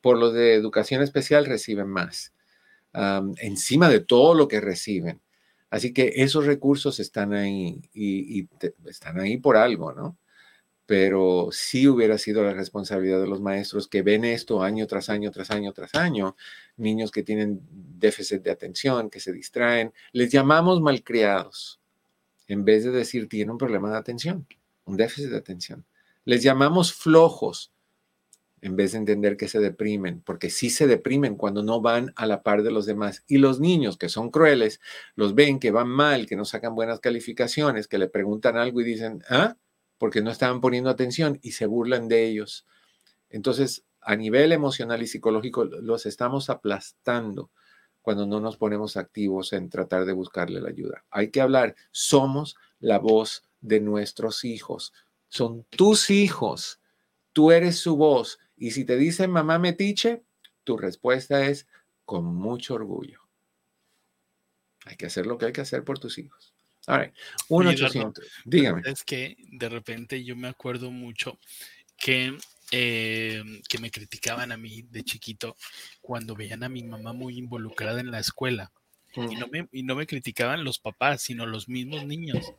[0.00, 2.32] Por los de educación especial reciben más,
[3.38, 5.20] encima de todo lo que reciben.
[5.70, 8.48] Así que esos recursos están ahí y,
[8.86, 10.16] están ahí por algo, ¿no?
[10.86, 15.30] Pero sí hubiera sido la responsabilidad de los maestros que ven esto año tras año,
[15.30, 16.36] tras año, tras año,
[16.76, 21.80] niños que tienen déficit de atención, que se distraen, les llamamos malcriados,
[22.48, 24.46] en vez de decir tienen un problema de atención,
[24.84, 25.84] un déficit de atención.
[26.26, 27.72] Les llamamos flojos,
[28.60, 32.24] en vez de entender que se deprimen, porque sí se deprimen cuando no van a
[32.24, 33.22] la par de los demás.
[33.26, 34.80] Y los niños que son crueles,
[35.16, 38.84] los ven que van mal, que no sacan buenas calificaciones, que le preguntan algo y
[38.84, 39.56] dicen, ¿ah?
[39.98, 42.66] Porque no estaban poniendo atención y se burlan de ellos.
[43.28, 47.50] Entonces, a nivel emocional y psicológico, los estamos aplastando
[48.02, 51.04] cuando no nos ponemos activos en tratar de buscarle la ayuda.
[51.10, 54.92] Hay que hablar, somos la voz de nuestros hijos,
[55.28, 56.80] son tus hijos,
[57.32, 58.38] tú eres su voz.
[58.56, 60.22] Y si te dicen mamá metiche,
[60.64, 61.66] tu respuesta es
[62.04, 63.20] con mucho orgullo.
[64.84, 66.53] Hay que hacer lo que hay que hacer por tus hijos.
[66.86, 67.14] All right.
[67.48, 67.74] 1
[68.44, 68.82] Dígame.
[68.84, 71.38] Es que de repente yo me acuerdo mucho
[71.96, 72.36] que,
[72.70, 75.56] eh, que me criticaban a mí de chiquito
[76.00, 78.72] cuando veían a mi mamá muy involucrada en la escuela.
[79.16, 79.38] Y, mm.
[79.38, 82.52] no me, y no me criticaban los papás, sino los mismos niños,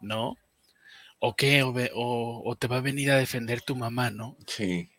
[0.00, 0.36] ¿no?
[1.20, 1.62] ¿O qué?
[1.62, 4.36] O, te va a venir a defender tu mamá, ¿no?
[4.46, 4.90] Sí.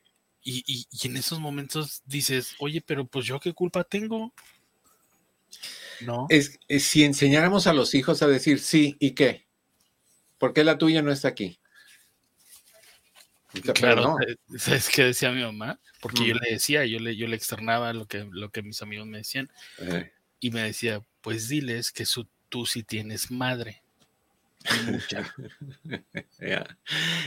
[0.41, 4.33] Y, y, y en esos momentos dices, oye, pero pues yo qué culpa tengo.
[6.29, 9.45] Es, si enseñáramos a los hijos a decir sí y qué,
[10.37, 11.59] ¿por qué la tuya no está aquí?
[13.75, 15.79] Claro, eh, ¿sabes qué decía mi mamá?
[16.01, 19.07] Porque yo le decía, yo le, yo le externaba lo que, lo que mis amigos
[19.07, 19.49] me decían.
[19.79, 20.11] Eh.
[20.39, 23.81] Y me decía, pues diles que su, tú sí tienes madre.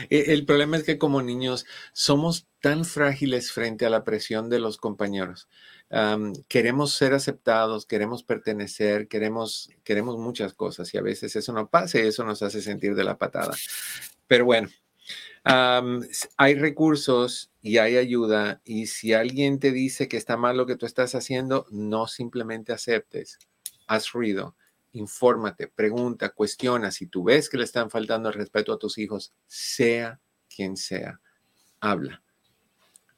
[0.09, 4.59] E, el problema es que como niños somos tan frágiles frente a la presión de
[4.59, 5.47] los compañeros.
[6.47, 11.99] Queremos ser aceptados, queremos pertenecer, queremos, queremos muchas cosas y a veces eso no pasa
[11.99, 13.55] y eso nos hace sentir de la patada.
[14.27, 14.69] Pero bueno,
[15.43, 20.75] hay recursos y hay ayuda y si alguien te dice que está mal lo que
[20.75, 23.39] tú estás haciendo, no simplemente aceptes.
[23.87, 24.55] Haz ruido
[24.97, 26.91] infórmate, pregunta, cuestiona.
[26.91, 30.19] Si tú ves que le están faltando el respeto a tus hijos, sea
[30.53, 31.19] quien sea,
[31.79, 32.21] habla.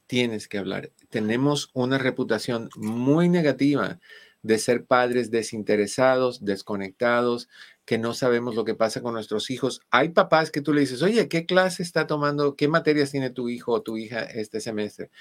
[0.09, 0.89] Tienes que hablar.
[1.09, 3.99] Tenemos una reputación muy negativa
[4.41, 7.47] de ser padres desinteresados, desconectados,
[7.85, 9.81] que no sabemos lo que pasa con nuestros hijos.
[9.91, 12.55] Hay papás que tú le dices, oye, ¿qué clase está tomando?
[12.55, 15.11] ¿Qué materias tiene tu hijo o tu hija este semestre?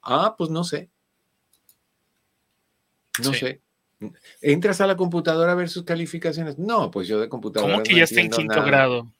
[0.00, 0.90] Ah, pues no sé.
[3.24, 3.60] No sé.
[4.40, 6.56] ¿Entras a la computadora a ver sus calificaciones?
[6.56, 7.72] No, pues yo de computadora.
[7.72, 9.10] ¿Cómo que ya está en quinto grado?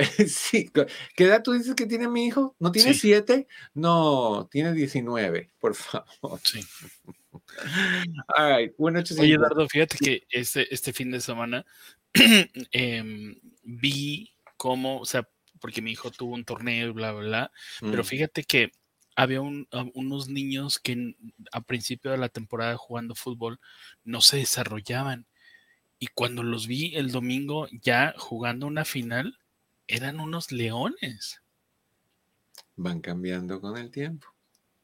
[0.28, 0.70] sí.
[1.14, 2.54] ¿Qué edad tú dices que tiene mi hijo?
[2.58, 3.46] ¿No tiene siete?
[3.74, 6.40] No, tiene 19, por favor.
[6.44, 6.60] Sí.
[8.78, 11.64] Bueno, Oye, Eduardo, fíjate que este, este fin de semana
[12.72, 15.28] em, vi cómo, o sea,
[15.60, 18.06] porque mi hijo tuvo un torneo y bla, bla, bla, pero mm.
[18.06, 18.72] fíjate que
[19.16, 21.14] había unos niños que
[21.52, 23.60] a principio de la temporada jugando fútbol
[24.04, 25.26] no se desarrollaban.
[25.98, 29.38] Y cuando los vi el domingo ya jugando una final,
[29.90, 31.42] eran unos leones.
[32.76, 34.26] Van cambiando con el tiempo.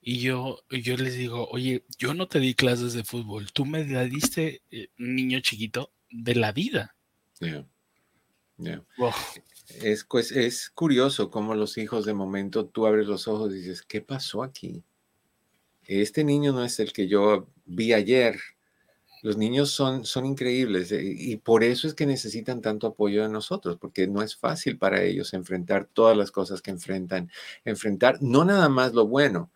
[0.01, 3.85] Y yo, yo les digo, oye, yo no te di clases de fútbol, tú me
[3.85, 6.95] la diste, eh, niño chiquito, de la vida.
[9.83, 13.83] Es, pues, es curioso cómo los hijos de momento tú abres los ojos y dices,
[13.83, 14.85] ¿qué pasó aquí?
[15.83, 18.39] Este niño no es el que yo vi ayer.
[19.23, 23.29] Los niños son, son increíbles eh, y por eso es que necesitan tanto apoyo de
[23.29, 27.31] nosotros, porque no es fácil para ellos enfrentar todas las cosas que enfrentan.
[27.65, 29.51] Enfrentar no nada más lo bueno,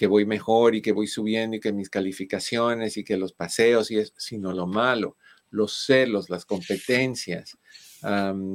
[0.00, 3.90] que voy mejor y que voy subiendo y que mis calificaciones y que los paseos
[3.90, 5.16] y es, sino lo malo,
[5.50, 7.58] los celos, las competencias,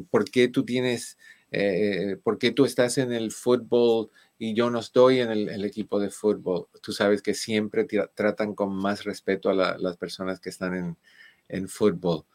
[0.09, 1.19] por qué tú tienes,
[1.51, 5.99] eh, por qué tú estás en el fútbol y yo no estoy en el, equipo
[5.99, 6.67] de fútbol.
[6.81, 10.97] Tú sabes que siempre tratan con más respeto a las personas que están en,
[11.47, 12.25] en fútbol.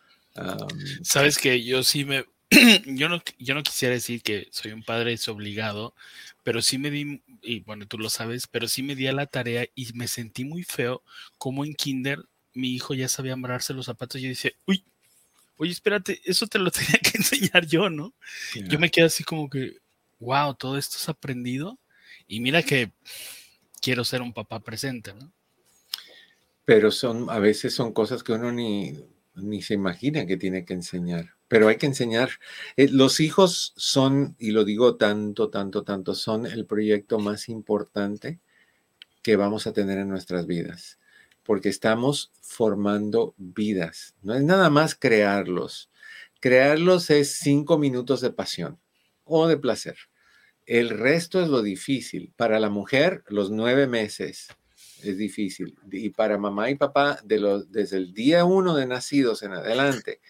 [1.03, 2.25] sabes que yo sí me,
[2.87, 5.95] yo no, yo no quisiera decir que soy un padre desobligado,
[6.43, 9.27] pero sí me di, y bueno, tú lo sabes, pero sí me di a la
[9.27, 11.03] tarea y me sentí muy feo
[11.39, 14.85] como en kinder mi hijo ya sabía amarrarse los zapatos y yo decía, uy,
[15.57, 18.15] oye, espérate, eso te lo tenía que enseñar yo, ¿no?
[18.69, 19.77] Yo me quedé así como que,
[20.19, 21.79] wow, todo esto es aprendido.
[22.31, 22.93] Y mira que
[23.83, 25.33] quiero ser un papá presente, ¿no?
[26.65, 29.05] Pero son, a veces son cosas que uno ni,
[29.35, 31.35] ni se imagina que tiene que enseñar.
[31.49, 32.31] Pero hay que enseñar.
[32.77, 38.39] Eh, los hijos son, y lo digo tanto, tanto, tanto, son el proyecto más importante
[39.23, 41.01] que vamos a tener en nuestras vidas
[41.43, 44.15] porque estamos formando vidas.
[44.23, 45.91] No es nada más crearlos.
[46.39, 48.79] Crearlos es cinco minutos de pasión
[49.25, 49.97] o de placer.
[50.71, 52.33] El resto es lo difícil.
[52.37, 54.49] Para la mujer, los nueve meses
[55.03, 55.77] es difícil.
[55.91, 60.21] Y para mamá y papá, desde el día uno de nacidos en adelante,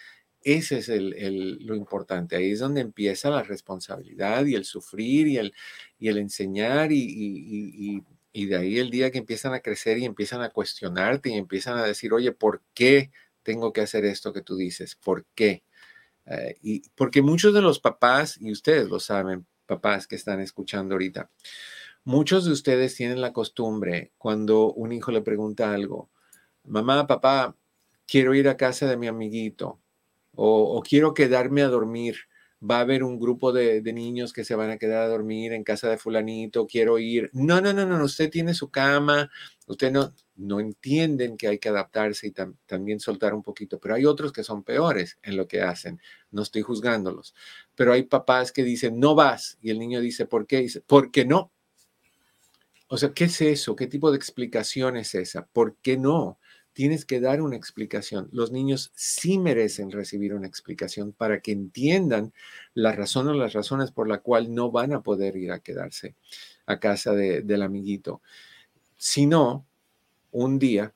[0.42, 2.36] ese es lo importante.
[2.36, 5.52] Ahí es donde empieza la responsabilidad y el sufrir y el,
[6.18, 11.30] enseñar y y de ahí el día que empiezan a crecer y empiezan a cuestionarte
[11.30, 13.10] y empiezan a decir, oye, ¿por qué
[13.42, 14.96] tengo que hacer esto que tú dices?
[14.96, 15.64] ¿Por qué?
[16.26, 20.94] Eh, y porque muchos de los papás, y ustedes lo saben, papás que están escuchando
[20.94, 21.30] ahorita,
[22.04, 26.10] muchos de ustedes tienen la costumbre cuando un hijo le pregunta algo,
[26.64, 27.56] mamá, papá,
[28.06, 29.80] quiero ir a casa de mi amiguito
[30.34, 32.16] o, o quiero quedarme a dormir
[32.62, 35.64] va a haber un grupo de, niños que se van a quedar a dormir en
[35.64, 37.30] casa de fulanito, quiero ir.
[37.32, 39.30] No, no, no, no, usted tiene su cama,
[39.66, 42.32] usted no, no entienden que hay que adaptarse y
[42.66, 46.00] también soltar un poquito, pero hay otros que son peores en lo que hacen,
[46.30, 47.34] no estoy juzgándolos,
[47.74, 50.58] pero hay papás que dicen, no vas, y el niño dice, ¿por qué?
[50.58, 51.52] Dice, ¿por qué no?
[52.88, 53.76] O sea, ¿qué es eso?
[53.76, 55.46] ¿Qué tipo de explicación es esa?
[55.46, 56.38] ¿Por qué no?
[56.80, 58.30] Tienes que dar una explicación.
[58.32, 62.32] Los niños sí merecen recibir una explicación para que entiendan
[62.72, 66.14] la razón o las razones por la cual no van a poder ir a quedarse
[66.64, 68.22] a casa del amiguito.
[68.96, 69.66] Si no,
[70.30, 70.94] un día,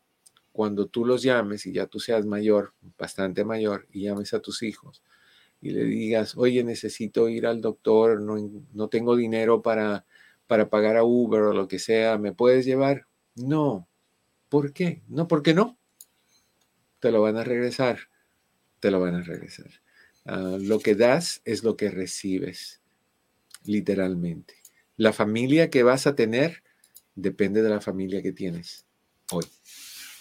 [0.52, 4.62] cuando tú los llames y ya tú seas mayor, bastante mayor, y llames a tus
[4.62, 5.02] hijos
[5.60, 8.36] y le digas, oye, necesito ir al doctor, no,
[8.72, 10.06] no tengo dinero para
[10.46, 13.06] para pagar a Uber o lo que sea, ¿me puedes llevar?
[13.34, 13.86] No.
[14.54, 15.02] ¿Por qué?
[15.08, 15.76] No, ¿por qué no?
[17.00, 18.08] Te lo van a regresar.
[18.78, 19.68] Te lo van a regresar.
[20.26, 22.80] Ah, lo que das es lo que recibes,
[23.64, 24.62] literalmente.
[24.96, 26.62] La familia que vas a tener
[27.16, 28.86] depende de la familia que tienes
[29.32, 29.44] hoy.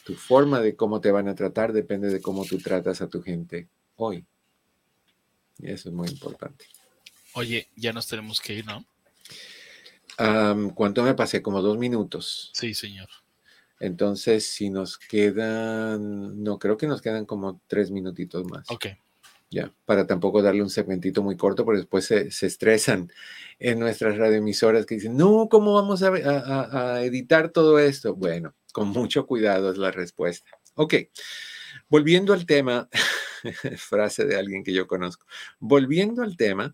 [0.04, 3.22] Tu forma de cómo te van a tratar depende de cómo tú tratas a tu
[3.22, 4.26] gente hoy.
[5.60, 6.66] Y eso es muy importante.
[7.36, 8.84] Oye, ya nos tenemos que ir, ¿no?
[10.74, 11.44] ¿Cuánto me pasé?
[11.44, 12.50] Como dos minutos.
[12.56, 13.10] Sí, señor.
[13.84, 18.72] Entonces, si nos quedan, no, creo que nos quedan como tres minutitos más.
[18.72, 18.86] Ok.
[19.50, 23.12] Ya, para tampoco darle un segmentito muy corto, porque después se, estresan
[23.60, 28.16] en nuestras radioemisoras que dicen, no, ¿cómo vamos a, editar todo esto?
[28.16, 30.50] Bueno, con mucho cuidado es la respuesta.
[30.76, 30.94] Ok,
[31.90, 32.88] volviendo al tema,
[33.78, 35.26] frase de alguien que yo conozco,
[35.60, 36.74] volviendo al tema,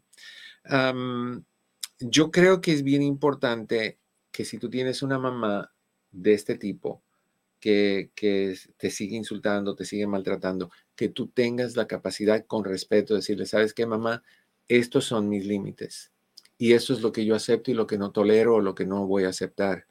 [1.99, 3.97] yo creo que es bien importante
[4.31, 5.71] que si tú tienes una mamá
[6.11, 7.01] de este tipo,
[7.59, 13.13] que, que, te sigue insultando, te sigue maltratando, que tú tengas la capacidad con respeto
[13.13, 14.23] de decirle, ¿sabes qué, mamá?
[14.67, 16.11] Estos son mis límites.
[16.57, 18.85] Y eso es lo que yo acepto y lo que no tolero o lo que
[18.85, 19.87] no voy a aceptar.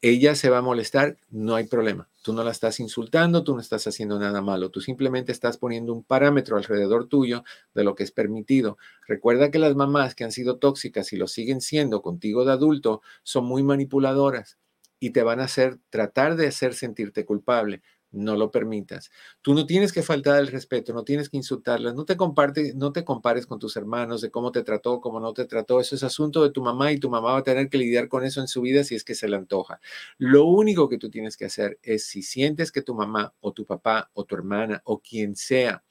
[0.00, 2.08] Ella se va a molestar, no hay problema.
[2.22, 5.92] Tú no la estás insultando, tú no estás haciendo nada malo, tú simplemente estás poniendo
[5.92, 8.78] un parámetro alrededor tuyo de lo que es permitido.
[9.06, 13.02] Recuerda que las mamás que han sido tóxicas y lo siguen siendo contigo de adulto
[13.22, 14.58] son muy manipuladoras
[15.02, 17.82] y te van a hacer tratar de hacer sentirte culpable.
[18.12, 19.10] No lo permitas.
[19.40, 22.92] Tú no tienes que faltar el respeto, no tienes que insultarlas, no te, comparte, no
[22.92, 25.80] te compares con tus hermanos de cómo te trató, cómo no te trató.
[25.80, 28.22] Eso es asunto de tu mamá y tu mamá va a tener que lidiar con
[28.22, 29.80] eso en su vida si es que se le antoja.
[30.18, 33.66] Lo único que tú tienes que hacer es si sientes que tu mamá o tu
[33.66, 35.82] papá o tu hermana o quien sea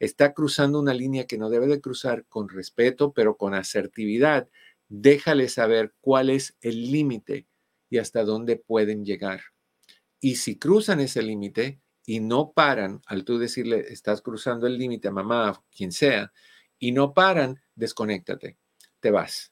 [0.00, 4.48] está cruzando una línea que no debe de cruzar con respeto, pero con asertividad,
[4.88, 7.46] déjale saber cuál es el límite
[7.90, 9.42] y hasta dónde pueden llegar.
[10.20, 15.08] Y si cruzan ese límite y no paran, al tú decirle, estás cruzando el límite
[15.08, 16.32] a mamá, quien sea,
[16.78, 18.56] y no paran, desconéctate,
[19.00, 19.50] te vas.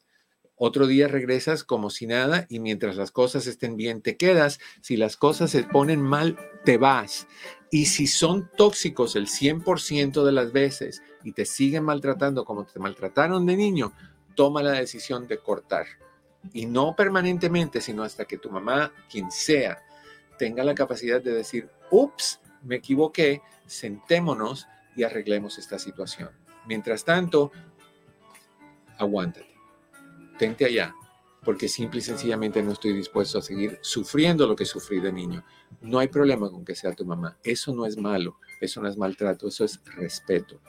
[0.60, 4.58] Otro día regresas como si nada y mientras las cosas estén bien te quedas.
[4.82, 7.28] Si las cosas se ponen mal, te vas.
[7.70, 12.80] Y si son tóxicos el 100% de las veces y te siguen maltratando como te
[12.80, 13.92] maltrataron de niño,
[14.34, 15.86] toma la decisión de cortar
[16.52, 19.82] y no permanentemente, sino hasta que tu mamá, quien sea,
[20.38, 26.30] tenga la capacidad de decir, ups, me equivoqué, sentémonos y arreglemos esta situación.
[26.66, 27.52] Mientras tanto,
[28.98, 29.54] aguántate,
[30.38, 30.94] tente allá,
[31.44, 35.44] porque simple y sencillamente no estoy dispuesto a seguir sufriendo lo que sufrí de niño.
[35.80, 38.96] No hay problema con que sea tu mamá, eso no es malo, eso no es
[38.96, 40.60] maltrato, eso es respeto.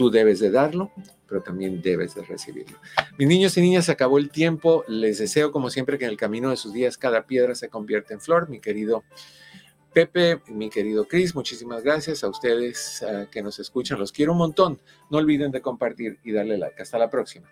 [0.00, 0.90] Tú debes de darlo,
[1.28, 2.78] pero también debes de recibirlo.
[3.18, 4.82] Mis niños y niñas, se acabó el tiempo.
[4.88, 8.14] Les deseo, como siempre, que en el camino de sus días cada piedra se convierta
[8.14, 8.48] en flor.
[8.48, 9.04] Mi querido
[9.92, 13.98] Pepe, mi querido Chris, muchísimas gracias a ustedes que nos escuchan.
[13.98, 14.80] Los quiero un montón.
[15.10, 16.80] No olviden de compartir y darle like.
[16.80, 17.46] Hasta la próxima.